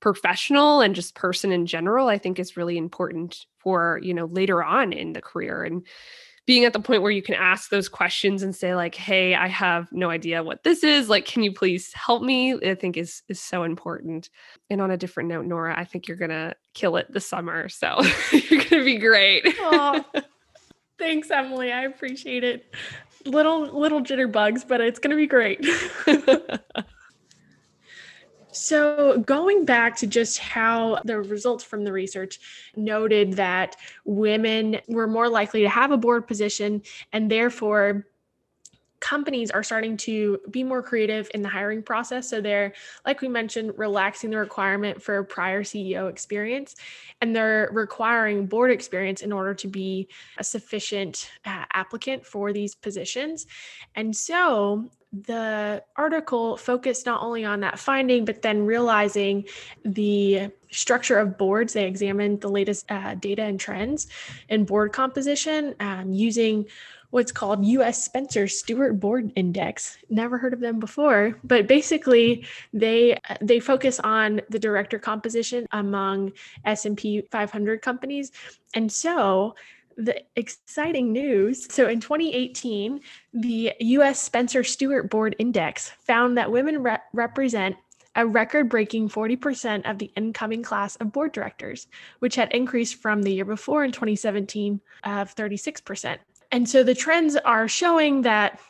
professional 0.00 0.80
and 0.80 0.94
just 0.94 1.14
person 1.14 1.52
in 1.52 1.66
general 1.66 2.08
i 2.08 2.18
think 2.18 2.38
is 2.38 2.56
really 2.56 2.76
important 2.78 3.46
for 3.58 4.00
you 4.02 4.14
know 4.14 4.26
later 4.26 4.62
on 4.64 4.92
in 4.92 5.12
the 5.12 5.20
career 5.20 5.62
and 5.62 5.86
being 6.46 6.64
at 6.64 6.72
the 6.72 6.80
point 6.80 7.02
where 7.02 7.12
you 7.12 7.22
can 7.22 7.36
ask 7.36 7.70
those 7.70 7.88
questions 7.88 8.42
and 8.42 8.56
say 8.56 8.74
like 8.74 8.94
hey 8.94 9.34
i 9.34 9.46
have 9.46 9.86
no 9.92 10.10
idea 10.10 10.42
what 10.42 10.64
this 10.64 10.82
is 10.82 11.08
like 11.08 11.24
can 11.24 11.42
you 11.42 11.52
please 11.52 11.92
help 11.92 12.22
me? 12.22 12.54
I 12.54 12.74
think 12.74 12.96
is 12.96 13.22
is 13.28 13.40
so 13.40 13.62
important. 13.62 14.30
And 14.68 14.80
on 14.80 14.90
a 14.90 14.96
different 14.96 15.28
note 15.28 15.46
nora 15.46 15.78
i 15.78 15.84
think 15.84 16.08
you're 16.08 16.16
gonna 16.16 16.54
kill 16.74 16.96
it 16.96 17.06
this 17.12 17.26
summer 17.26 17.68
so 17.68 18.00
you're 18.32 18.64
gonna 18.64 18.84
be 18.84 18.98
great. 18.98 19.46
Thanks 20.98 21.30
emily. 21.30 21.72
I 21.72 21.84
appreciate 21.84 22.42
it. 22.42 22.74
Little 23.26 23.78
little 23.78 24.00
jitterbugs 24.00 24.66
but 24.66 24.80
it's 24.80 24.98
gonna 24.98 25.14
be 25.14 25.28
great 25.28 25.64
so, 28.52 29.18
going 29.18 29.64
back 29.64 29.96
to 29.96 30.06
just 30.06 30.38
how 30.38 31.00
the 31.04 31.20
results 31.20 31.64
from 31.64 31.84
the 31.84 31.92
research 31.92 32.40
noted 32.76 33.34
that 33.34 33.76
women 34.04 34.80
were 34.88 35.06
more 35.06 35.28
likely 35.28 35.62
to 35.62 35.68
have 35.68 35.90
a 35.90 35.96
board 35.96 36.26
position 36.26 36.82
and 37.12 37.30
therefore 37.30 38.06
companies 39.00 39.50
are 39.50 39.62
starting 39.62 39.96
to 39.96 40.38
be 40.50 40.62
more 40.62 40.82
creative 40.82 41.30
in 41.34 41.42
the 41.42 41.48
hiring 41.48 41.82
process. 41.82 42.28
So 42.28 42.40
they're, 42.40 42.72
like 43.06 43.20
we 43.20 43.28
mentioned, 43.28 43.72
relaxing 43.76 44.30
the 44.30 44.36
requirement 44.36 45.02
for 45.02 45.24
prior 45.24 45.62
CEO 45.62 46.08
experience 46.08 46.76
and 47.20 47.34
they're 47.34 47.70
requiring 47.72 48.46
board 48.46 48.70
experience 48.70 49.22
in 49.22 49.32
order 49.32 49.54
to 49.54 49.68
be 49.68 50.08
a 50.38 50.44
sufficient 50.44 51.30
uh, 51.44 51.64
applicant 51.72 52.26
for 52.26 52.52
these 52.52 52.74
positions. 52.74 53.46
And 53.94 54.14
so 54.14 54.90
the 55.12 55.82
article 55.96 56.56
focused 56.56 57.04
not 57.04 57.22
only 57.22 57.44
on 57.44 57.60
that 57.60 57.78
finding, 57.78 58.24
but 58.24 58.42
then 58.42 58.64
realizing 58.64 59.44
the 59.84 60.50
structure 60.70 61.18
of 61.18 61.36
boards. 61.36 61.72
They 61.72 61.86
examined 61.86 62.40
the 62.40 62.48
latest 62.48 62.90
uh, 62.90 63.14
data 63.16 63.42
and 63.42 63.58
trends 63.58 64.06
in 64.48 64.64
board 64.64 64.92
composition 64.92 65.74
um, 65.80 66.12
using 66.12 66.66
what's 67.10 67.32
called 67.32 67.64
US 67.64 68.04
Spencer 68.04 68.48
Stuart 68.48 68.94
Board 68.94 69.32
Index. 69.36 69.98
Never 70.08 70.38
heard 70.38 70.52
of 70.52 70.60
them 70.60 70.78
before, 70.78 71.36
but 71.44 71.66
basically 71.66 72.46
they 72.72 73.18
they 73.40 73.60
focus 73.60 74.00
on 74.00 74.40
the 74.48 74.58
director 74.58 74.98
composition 74.98 75.66
among 75.72 76.32
S&P 76.64 77.22
500 77.30 77.82
companies. 77.82 78.32
And 78.74 78.90
so 78.90 79.54
the 79.96 80.22
exciting 80.36 81.12
news. 81.12 81.72
So 81.72 81.88
in 81.88 82.00
2018, 82.00 83.00
the 83.34 83.72
US 83.80 84.20
Spencer 84.20 84.64
Stuart 84.64 85.10
Board 85.10 85.36
Index 85.38 85.90
found 86.06 86.38
that 86.38 86.50
women 86.50 86.82
re- 86.82 86.98
represent 87.12 87.76
a 88.16 88.26
record 88.26 88.68
breaking 88.68 89.08
40% 89.08 89.88
of 89.88 89.98
the 89.98 90.10
incoming 90.16 90.62
class 90.62 90.96
of 90.96 91.12
board 91.12 91.32
directors, 91.32 91.86
which 92.18 92.34
had 92.34 92.52
increased 92.52 92.96
from 92.96 93.22
the 93.22 93.32
year 93.32 93.44
before 93.44 93.84
in 93.84 93.92
2017 93.92 94.80
of 95.04 95.34
36%. 95.34 96.18
And 96.52 96.68
so 96.68 96.82
the 96.82 96.94
trends 96.94 97.36
are 97.36 97.68
showing 97.68 98.22
that 98.22 98.60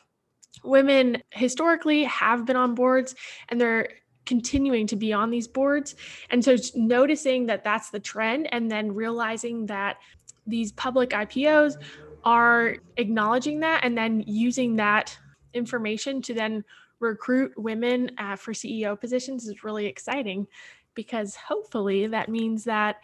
women 0.63 1.23
historically 1.31 2.05
have 2.05 2.45
been 2.45 2.57
on 2.57 2.75
boards 2.75 3.15
and 3.49 3.61
they're 3.61 3.89
continuing 4.27 4.87
to 4.87 4.97
be 4.97 5.13
on 5.13 5.31
these 5.31 5.49
boards. 5.49 5.97
And 6.31 6.45
so 6.45 6.57
noticing 6.75 7.47
that 7.47 7.65
that's 7.65 7.91
the 7.91 8.01
trend 8.01 8.53
and 8.53 8.71
then 8.71 8.95
realizing 8.95 9.67
that 9.67 9.99
these 10.47 10.73
public 10.73 11.11
IPOs 11.11 11.77
are 12.25 12.77
acknowledging 12.97 13.61
that 13.61 13.83
and 13.83 13.97
then 13.97 14.23
using 14.27 14.77
that 14.77 15.17
information 15.55 16.21
to 16.23 16.35
then 16.35 16.65
recruit 17.01 17.53
women 17.57 18.11
uh, 18.19 18.37
for 18.37 18.53
CEO 18.53 18.99
positions 18.99 19.47
is 19.47 19.65
really 19.65 19.87
exciting 19.87 20.47
because 20.95 21.35
hopefully 21.35 22.07
that 22.07 22.29
means 22.29 22.65
that 22.65 23.01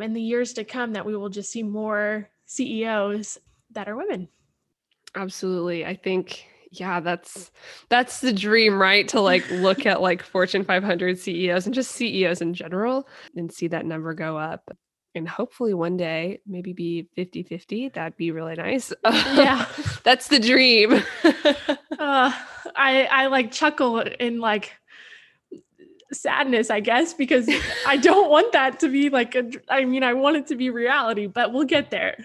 in 0.00 0.12
the 0.12 0.20
years 0.20 0.52
to 0.52 0.64
come 0.64 0.92
that 0.92 1.04
we 1.04 1.16
will 1.16 1.30
just 1.30 1.50
see 1.50 1.62
more 1.62 2.28
CEOs 2.44 3.38
that 3.72 3.88
are 3.88 3.96
women. 3.96 4.28
Absolutely. 5.14 5.84
I 5.84 5.94
think 5.94 6.46
yeah, 6.70 7.00
that's 7.00 7.50
that's 7.88 8.20
the 8.20 8.32
dream, 8.32 8.80
right? 8.80 9.06
To 9.08 9.20
like 9.20 9.48
look 9.50 9.86
at 9.86 10.00
like 10.00 10.22
Fortune 10.22 10.64
500 10.64 11.18
CEOs 11.18 11.66
and 11.66 11.74
just 11.74 11.92
CEOs 11.92 12.40
in 12.40 12.54
general 12.54 13.08
and 13.36 13.52
see 13.52 13.68
that 13.68 13.86
number 13.86 14.14
go 14.14 14.36
up. 14.36 14.70
And 15.14 15.28
hopefully 15.28 15.74
one 15.74 15.96
day 15.96 16.40
maybe 16.46 16.72
be 16.72 17.08
50 17.16 17.42
50. 17.42 17.88
That'd 17.88 18.16
be 18.16 18.30
really 18.30 18.54
nice. 18.54 18.92
Yeah. 19.04 19.66
that's 20.04 20.28
the 20.28 20.38
dream. 20.38 20.92
uh, 21.24 22.32
I, 22.76 23.08
I 23.10 23.26
like 23.26 23.50
chuckle 23.50 24.00
in 24.00 24.38
like 24.38 24.72
sadness, 26.12 26.70
I 26.70 26.80
guess, 26.80 27.14
because 27.14 27.48
I 27.86 27.96
don't 27.96 28.30
want 28.30 28.52
that 28.52 28.80
to 28.80 28.88
be 28.88 29.08
like 29.10 29.34
a, 29.34 29.50
I 29.68 29.84
mean, 29.84 30.02
I 30.02 30.14
want 30.14 30.36
it 30.36 30.46
to 30.48 30.56
be 30.56 30.70
reality, 30.70 31.26
but 31.26 31.52
we'll 31.52 31.64
get 31.64 31.90
there. 31.90 32.16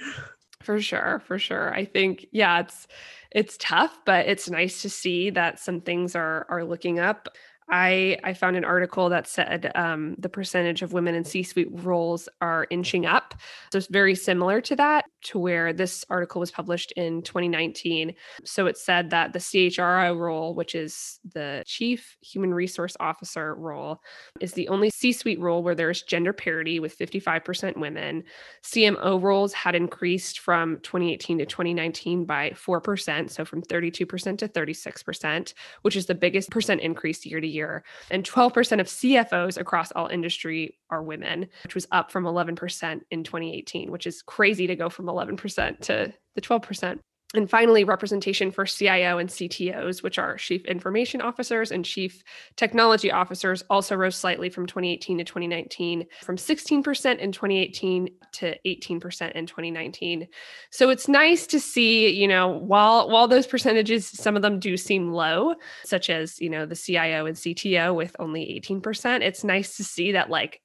For 0.64 0.80
sure, 0.80 1.22
for 1.26 1.38
sure. 1.40 1.74
I 1.74 1.86
think 1.86 2.28
yeah, 2.32 2.60
it's 2.62 2.88
it's 3.32 3.58
tough, 3.58 4.00
but 4.06 4.28
it's 4.28 4.50
nice 4.50 4.82
to 4.84 4.90
see 4.90 5.30
that 5.32 5.60
some 5.60 5.82
things 5.82 6.16
are 6.16 6.46
are 6.50 6.64
looking 6.64 7.00
up. 7.00 7.28
I 7.70 8.18
I 8.24 8.34
found 8.34 8.56
an 8.56 8.66
article 8.66 9.10
that 9.10 9.28
said 9.28 9.72
um, 9.76 10.16
the 10.18 10.30
percentage 10.30 10.82
of 10.82 10.94
women 10.94 11.16
in 11.16 11.24
C-suite 11.24 11.70
roles 11.72 12.30
are 12.42 12.68
inching 12.70 13.06
up. 13.06 13.36
So 13.72 13.78
it's 13.78 13.88
very 13.88 14.16
similar 14.16 14.62
to 14.62 14.76
that, 14.76 15.06
to 15.24 15.40
where 15.40 15.74
this 15.74 16.06
article 16.10 16.40
was 16.40 16.52
published 16.52 16.92
in 16.94 17.22
2019. 17.22 18.14
So 18.44 18.68
it 18.68 18.78
said 18.78 19.10
that 19.12 19.34
the 19.34 19.40
CHRO 19.40 20.18
role, 20.18 20.54
which 20.54 20.76
is 20.76 21.20
the 21.34 21.64
Chief 21.66 22.18
Human 22.22 22.54
Resource 22.54 22.96
Officer 23.00 23.56
role, 23.56 24.02
is 24.40 24.54
the 24.54 24.68
only 24.68 24.90
C-suite 24.90 25.40
role 25.40 25.64
where 25.64 25.76
there's 25.76 26.04
gender 26.04 26.34
parity 26.34 26.80
with 26.80 26.98
55% 26.98 27.78
women. 27.78 28.24
CMO 28.64 29.22
roles 29.22 29.54
had 29.54 29.76
increased 29.76 30.40
from 30.40 30.80
2018 30.82 31.40
to 31.40 31.46
2019 31.46 32.26
by 32.26 32.52
4%, 32.52 33.30
so 33.30 33.46
from 33.46 33.62
32% 33.62 34.38
to 34.38 34.48
36%, 34.48 35.54
which 35.82 35.96
is 35.96 36.06
the 36.06 36.16
biggest 36.16 36.50
percent 36.50 36.82
increase 36.82 37.26
year 37.26 37.40
to 37.40 37.48
year. 37.54 37.84
And 38.12 38.24
12% 38.24 38.80
of 38.80 38.88
CFOs 38.88 39.58
across 39.58 39.92
all 39.92 40.08
industry 40.08 40.78
are 40.90 41.04
women, 41.04 41.48
which 41.64 41.76
was 41.76 41.88
up 41.92 42.12
from 42.12 42.26
11% 42.26 43.02
in 43.12 43.24
2018, 43.24 43.92
which 43.92 44.08
is 44.08 44.22
crazy 44.22 44.68
to 44.68 44.76
go 44.76 44.90
from 44.90 45.06
11% 45.06 45.80
to 45.82 46.14
the 46.36 46.42
12%. 46.42 47.00
And 47.36 47.50
finally, 47.50 47.84
representation 47.84 48.52
for 48.52 48.64
CIO 48.66 49.18
and 49.18 49.28
CTOs, 49.28 50.04
which 50.04 50.20
are 50.20 50.38
chief 50.38 50.64
information 50.66 51.20
officers 51.20 51.72
and 51.72 51.84
chief 51.84 52.24
technology 52.58 53.12
officers, 53.12 53.64
also 53.72 53.96
rose 53.96 54.16
slightly 54.16 54.52
from 54.52 54.68
2018 54.68 55.18
to 55.18 55.24
2019, 55.24 56.06
from 56.22 56.38
16% 56.38 57.18
in 57.18 57.32
2018 57.32 58.10
to 58.34 58.56
18% 58.68 59.32
in 59.32 59.48
2019. 59.48 60.28
So 60.70 60.90
it's 60.90 61.08
nice 61.08 61.48
to 61.48 61.60
see, 61.60 62.10
you 62.10 62.28
know, 62.28 62.50
while 62.50 63.10
while 63.10 63.28
those 63.28 63.48
percentages, 63.48 64.08
some 64.08 64.36
of 64.36 64.44
them 64.44 64.60
do 64.60 64.78
seem 64.78 65.12
low, 65.12 65.56
such 65.86 66.12
as, 66.12 66.40
you 66.40 66.52
know, 66.52 66.68
the 66.68 66.76
CIO 66.76 67.26
and 67.26 67.36
CTO 67.36 67.96
with 67.96 68.16
only 68.20 68.62
18%, 68.64 69.22
it's 69.22 69.44
nice 69.44 69.78
to 69.78 69.84
see 69.84 70.12
that 70.12 70.30
like 70.30 70.62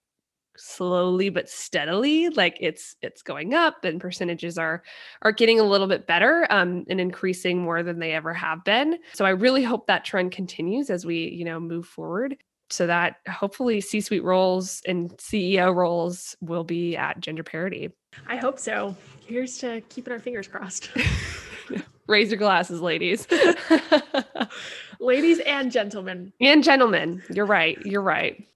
slowly 0.59 1.29
but 1.29 1.49
steadily 1.49 2.29
like 2.31 2.57
it's 2.61 2.97
it's 3.03 3.23
going 3.23 3.55
up 3.55 3.85
and 3.85 4.01
percentages 4.01 4.59
are 4.59 4.83
are 5.23 5.33
getting 5.33 5.61
a 5.61 5.65
little 5.65 5.87
bit 5.87 6.07
better 6.07 6.47
um, 6.51 6.85
and 6.89 7.01
increasing 7.01 7.63
more 7.63 7.83
than 7.83 7.99
they 7.99 8.13
ever 8.13 8.35
have 8.35 8.65
been. 8.65 8.99
So 9.15 9.25
i 9.25 9.31
really 9.31 9.63
hope 9.63 9.87
that 9.87 10.05
trend 10.05 10.33
continues 10.33 10.91
as 10.91 11.07
we 11.07 11.29
you 11.29 11.45
know 11.45 11.61
move 11.61 11.87
forward 11.87 12.37
so 12.71 12.87
that 12.87 13.17
hopefully 13.29 13.81
c-suite 13.81 14.25
roles 14.25 14.83
and 14.87 15.11
ceo 15.17 15.75
roles 15.75 16.37
will 16.41 16.65
be 16.65 16.97
at 16.97 17.21
gender 17.21 17.43
parity. 17.43 17.91
I 18.27 18.37
hope 18.37 18.59
so. 18.59 18.97
Here's 19.27 19.59
to 19.59 19.81
keeping 19.89 20.13
our 20.13 20.19
fingers 20.19 20.49
crossed. 20.49 20.91
Raise 22.07 22.31
your 22.31 22.39
glasses 22.39 22.81
ladies. 22.81 23.27
Ladies 25.01 25.41
and 25.41 25.71
gentlemen. 25.71 26.33
And 26.41 26.65
gentlemen. 26.65 27.23
You're 27.31 27.47
right. 27.47 27.79
You're 27.85 28.03
right 28.03 28.48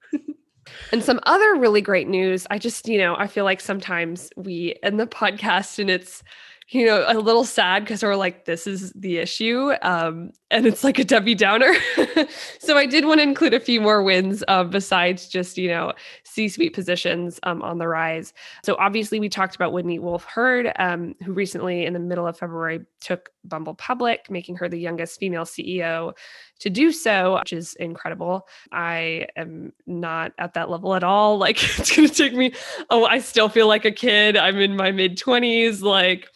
and 0.93 1.03
some 1.03 1.21
other 1.25 1.55
really 1.57 1.81
great 1.81 2.07
news. 2.07 2.47
I 2.51 2.59
just, 2.59 2.87
you 2.87 2.99
know, 2.99 3.17
I 3.17 3.27
feel 3.27 3.45
like 3.45 3.61
sometimes 3.61 4.31
we 4.37 4.77
end 4.83 5.01
the 5.01 5.07
podcast 5.07 5.79
and 5.79 5.91
it's, 5.91 6.23
you 6.69 6.87
know, 6.87 7.05
a 7.07 7.19
little 7.19 7.45
sad 7.45 7.85
because 7.85 8.03
we're 8.03 8.17
like, 8.17 8.45
this 8.45 8.67
is 8.67 8.93
the 8.93 9.19
issue. 9.19 9.73
Um, 9.83 10.33
and 10.51 10.67
it's 10.67 10.85
like 10.85 10.99
a 10.99 11.05
Debbie 11.05 11.35
Downer. 11.35 11.73
so 12.59 12.77
I 12.77 12.87
did 12.87 13.05
want 13.05 13.21
to 13.21 13.23
include 13.23 13.55
a 13.55 13.61
few 13.61 13.81
more 13.81 14.03
wins 14.03 14.45
uh, 14.49 14.65
besides 14.65 15.29
just, 15.29 15.59
you 15.59 15.69
know, 15.69 15.93
C 16.25 16.49
suite 16.49 16.75
positions 16.75 17.41
um, 17.43 17.63
on 17.63 17.79
the 17.79 17.89
rise. 17.89 18.33
So 18.65 18.77
obviously, 18.79 19.21
we 19.21 19.29
talked 19.29 19.55
about 19.55 19.73
Whitney 19.73 19.99
Wolfe 19.99 20.25
Herd, 20.25 20.73
um, 20.79 21.15
who 21.25 21.33
recently, 21.33 21.85
in 21.85 21.93
the 21.93 21.99
middle 21.99 22.27
of 22.27 22.39
February, 22.39 22.81
took 23.03 23.31
Bumble 23.45 23.75
public, 23.75 24.31
making 24.31 24.57
her 24.57 24.69
the 24.69 24.79
youngest 24.79 25.19
female 25.19 25.45
CEO 25.45 26.17
to 26.61 26.71
do 26.71 26.93
so, 26.93 27.39
which 27.39 27.53
is 27.53 27.75
incredible. 27.75 28.47
I 28.71 29.27
am 29.37 29.73
not 29.87 30.33
at 30.39 30.55
that 30.55 30.71
level 30.71 30.95
at 30.95 31.05
all. 31.05 31.39
Like, 31.43 31.63
it's 31.81 31.97
going 31.97 32.07
to 32.09 32.15
take 32.15 32.35
me, 32.35 32.53
oh, 32.89 33.05
I 33.05 33.19
still 33.19 33.49
feel 33.49 33.67
like 33.67 33.85
a 33.85 33.91
kid. 33.91 34.37
I'm 34.37 34.59
in 34.59 34.77
my 34.77 34.93
mid 34.93 35.19
20s. 35.19 35.83
Like, 35.83 36.29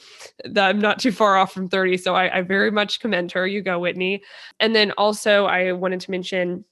I'm 0.56 0.80
not 0.80 0.98
too 0.98 1.12
far 1.12 1.36
off 1.36 1.52
from 1.52 1.68
30. 1.68 1.96
So 1.98 2.16
I, 2.16 2.38
I 2.38 2.42
very 2.42 2.72
much 2.72 2.98
commend 2.98 3.30
her. 3.32 3.46
You 3.46 3.62
go, 3.62 3.78
Whitney. 3.78 4.22
And 4.58 4.74
then 4.74 4.90
also, 4.98 5.46
I 5.46 5.70
wanted 5.72 6.00
to 6.00 6.10
mention 6.10 6.64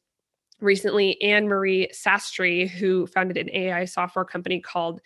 recently 0.61 1.21
Ann 1.23 1.47
Marie 1.47 1.89
Sastry, 1.93 2.69
who 2.69 3.07
founded 3.07 3.37
an 3.37 3.51
AI 3.51 3.85
software 3.85 4.25
company 4.25 4.61
called 4.61 5.01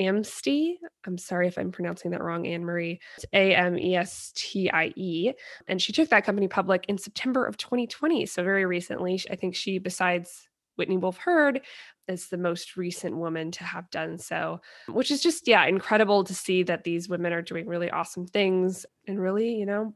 Amestie. 0.00 0.74
I'm 1.06 1.18
sorry 1.18 1.48
if 1.48 1.58
I'm 1.58 1.72
pronouncing 1.72 2.10
that 2.12 2.22
wrong, 2.22 2.46
Ann 2.46 2.64
Marie. 2.64 3.00
A 3.32 3.54
M 3.54 3.78
E 3.78 3.96
S 3.96 4.32
T 4.34 4.70
I 4.70 4.92
E. 4.96 5.32
And 5.68 5.80
she 5.80 5.92
took 5.92 6.08
that 6.10 6.24
company 6.24 6.48
public 6.48 6.84
in 6.88 6.98
September 6.98 7.46
of 7.46 7.56
2020. 7.56 8.26
So, 8.26 8.42
very 8.42 8.66
recently, 8.66 9.20
I 9.30 9.36
think 9.36 9.54
she, 9.54 9.78
besides 9.78 10.48
Whitney 10.76 10.96
Wolfe 10.96 11.18
Herd, 11.18 11.60
is 12.08 12.28
the 12.28 12.36
most 12.36 12.76
recent 12.76 13.16
woman 13.16 13.50
to 13.52 13.64
have 13.64 13.90
done 13.90 14.18
so, 14.18 14.60
which 14.88 15.10
is 15.10 15.22
just, 15.22 15.48
yeah, 15.48 15.64
incredible 15.66 16.24
to 16.24 16.34
see 16.34 16.62
that 16.64 16.84
these 16.84 17.08
women 17.08 17.32
are 17.32 17.42
doing 17.42 17.66
really 17.66 17.90
awesome 17.90 18.26
things 18.26 18.84
and 19.06 19.20
really, 19.20 19.54
you 19.54 19.66
know, 19.66 19.94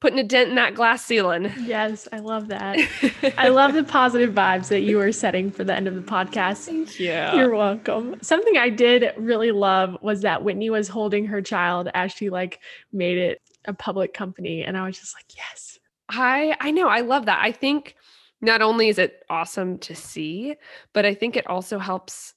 putting 0.00 0.18
a 0.18 0.24
dent 0.24 0.50
in 0.50 0.54
that 0.54 0.74
glass 0.74 1.04
ceiling. 1.04 1.52
Yes, 1.60 2.06
I 2.12 2.20
love 2.20 2.48
that. 2.48 2.78
I 3.38 3.48
love 3.48 3.74
the 3.74 3.84
positive 3.84 4.34
vibes 4.34 4.68
that 4.68 4.80
you 4.80 5.00
are 5.00 5.12
setting 5.12 5.50
for 5.50 5.64
the 5.64 5.74
end 5.74 5.88
of 5.88 5.94
the 5.94 6.02
podcast. 6.02 6.66
Thank 6.66 7.00
you. 7.00 7.06
You're 7.06 7.54
welcome. 7.54 8.16
Something 8.22 8.56
I 8.56 8.68
did 8.68 9.12
really 9.16 9.50
love 9.50 9.96
was 10.00 10.22
that 10.22 10.44
Whitney 10.44 10.70
was 10.70 10.88
holding 10.88 11.26
her 11.26 11.42
child 11.42 11.88
as 11.94 12.12
she 12.12 12.30
like 12.30 12.60
made 12.92 13.18
it 13.18 13.40
a 13.64 13.72
public 13.72 14.14
company 14.14 14.62
and 14.62 14.76
I 14.76 14.86
was 14.86 14.98
just 14.98 15.14
like, 15.14 15.26
"Yes." 15.36 15.78
I 16.08 16.56
I 16.60 16.70
know. 16.70 16.88
I 16.88 17.00
love 17.00 17.26
that. 17.26 17.40
I 17.42 17.52
think 17.52 17.96
not 18.40 18.62
only 18.62 18.88
is 18.88 18.98
it 18.98 19.24
awesome 19.28 19.78
to 19.78 19.94
see, 19.94 20.56
but 20.92 21.04
I 21.04 21.14
think 21.14 21.36
it 21.36 21.46
also 21.46 21.78
helps 21.78 22.34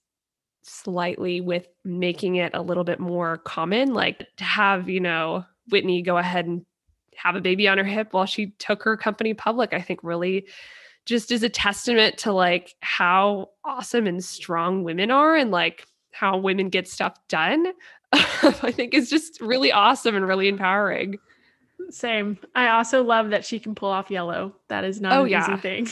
slightly 0.64 1.42
with 1.42 1.68
making 1.84 2.36
it 2.36 2.52
a 2.54 2.62
little 2.62 2.84
bit 2.84 3.00
more 3.00 3.38
common 3.38 3.94
like 3.94 4.28
to 4.38 4.44
have, 4.44 4.90
you 4.90 5.00
know, 5.00 5.46
Whitney 5.70 6.02
go 6.02 6.18
ahead 6.18 6.46
and 6.46 6.66
have 7.24 7.36
a 7.36 7.42
baby 7.42 7.68
on 7.68 7.78
her 7.78 7.84
hip 7.84 8.14
while 8.14 8.26
she 8.26 8.48
took 8.58 8.84
her 8.84 8.98
company 8.98 9.34
public, 9.34 9.74
I 9.74 9.82
think 9.82 10.00
really 10.04 10.48
just 11.06 11.32
is 11.32 11.44
a 11.44 11.50
testament 11.50 12.18
to 12.20 12.32
like 12.32 12.76
how 12.82 13.50
awesome 13.66 14.08
and 14.08 14.24
strong 14.24 14.84
women 14.84 15.12
are 15.12 15.36
and 15.36 15.52
like 15.52 15.88
how 16.12 16.38
women 16.38 16.70
get 16.70 16.88
stuff 16.88 17.16
done. 17.28 17.68
I 18.14 18.72
think 18.72 18.94
is 18.94 19.10
just 19.10 19.40
really 19.40 19.72
awesome 19.72 20.16
and 20.16 20.28
really 20.28 20.48
empowering. 20.48 21.18
Same. 21.90 22.38
I 22.56 22.70
also 22.70 23.04
love 23.04 23.30
that 23.30 23.46
she 23.46 23.60
can 23.60 23.76
pull 23.76 23.90
off 23.90 24.12
yellow. 24.12 24.56
That 24.70 24.84
is 24.84 25.02
not 25.02 25.14
oh, 25.14 25.24
an 25.24 25.30
yeah. 25.30 25.44
easy 25.44 25.62
thing. 25.62 25.88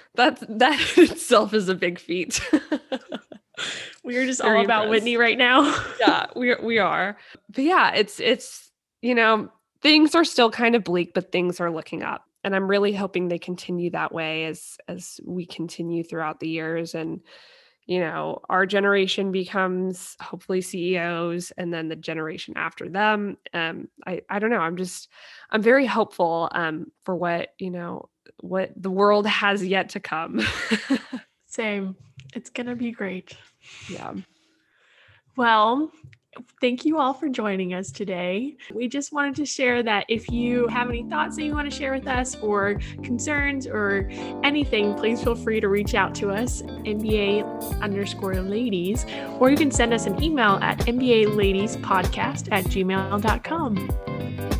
that 0.14 0.42
that 0.58 0.98
itself 0.98 1.54
is 1.54 1.68
a 1.68 1.74
big 1.74 1.98
feat. 1.98 2.40
we 4.04 4.16
are 4.16 4.26
just 4.26 4.42
Very 4.42 4.58
all 4.58 4.64
about 4.64 4.84
impressed. 4.84 4.90
Whitney 4.90 5.16
right 5.16 5.38
now. 5.38 5.74
yeah, 6.00 6.26
we 6.36 6.54
we 6.56 6.78
are. 6.78 7.16
But 7.50 7.64
yeah, 7.64 7.92
it's 7.94 8.20
it's 8.20 8.70
you 9.02 9.14
know, 9.14 9.50
things 9.82 10.14
are 10.14 10.24
still 10.24 10.50
kind 10.50 10.74
of 10.74 10.84
bleak, 10.84 11.14
but 11.14 11.32
things 11.32 11.60
are 11.60 11.70
looking 11.70 12.02
up. 12.02 12.24
And 12.42 12.56
I'm 12.56 12.68
really 12.68 12.92
hoping 12.92 13.28
they 13.28 13.38
continue 13.38 13.90
that 13.90 14.12
way 14.12 14.46
as 14.46 14.78
as 14.88 15.20
we 15.24 15.44
continue 15.44 16.02
throughout 16.02 16.40
the 16.40 16.48
years 16.48 16.94
and 16.94 17.20
you 17.90 17.98
know, 17.98 18.40
our 18.48 18.66
generation 18.66 19.32
becomes 19.32 20.16
hopefully 20.20 20.60
CEOs 20.60 21.50
and 21.58 21.74
then 21.74 21.88
the 21.88 21.96
generation 21.96 22.54
after 22.56 22.88
them. 22.88 23.36
Um, 23.52 23.88
I, 24.06 24.22
I 24.30 24.38
don't 24.38 24.50
know. 24.50 24.60
I'm 24.60 24.76
just, 24.76 25.08
I'm 25.50 25.60
very 25.60 25.86
hopeful 25.86 26.48
um, 26.52 26.92
for 27.02 27.16
what, 27.16 27.48
you 27.58 27.68
know, 27.68 28.08
what 28.42 28.70
the 28.76 28.92
world 28.92 29.26
has 29.26 29.66
yet 29.66 29.88
to 29.88 29.98
come. 29.98 30.40
Same. 31.46 31.96
It's 32.32 32.48
going 32.48 32.68
to 32.68 32.76
be 32.76 32.92
great. 32.92 33.36
Yeah. 33.88 34.14
Well, 35.36 35.90
Thank 36.60 36.84
you 36.84 36.98
all 36.98 37.12
for 37.12 37.28
joining 37.28 37.74
us 37.74 37.90
today. 37.90 38.56
We 38.72 38.88
just 38.88 39.12
wanted 39.12 39.34
to 39.36 39.46
share 39.46 39.82
that 39.82 40.04
if 40.08 40.30
you 40.30 40.68
have 40.68 40.88
any 40.88 41.02
thoughts 41.02 41.36
that 41.36 41.42
you 41.42 41.52
want 41.52 41.70
to 41.70 41.76
share 41.76 41.92
with 41.92 42.06
us 42.06 42.36
or 42.36 42.78
concerns 43.02 43.66
or 43.66 44.08
anything, 44.44 44.94
please 44.94 45.22
feel 45.22 45.34
free 45.34 45.60
to 45.60 45.68
reach 45.68 45.94
out 45.94 46.14
to 46.16 46.30
us, 46.30 46.62
MBA 46.62 47.80
underscore 47.80 48.34
ladies, 48.34 49.06
or 49.38 49.50
you 49.50 49.56
can 49.56 49.70
send 49.70 49.92
us 49.92 50.06
an 50.06 50.22
email 50.22 50.58
at 50.62 50.78
MBA 50.80 51.34
ladies 51.34 51.76
podcast 51.78 52.48
at 52.52 52.64
gmail.com. 52.66 54.58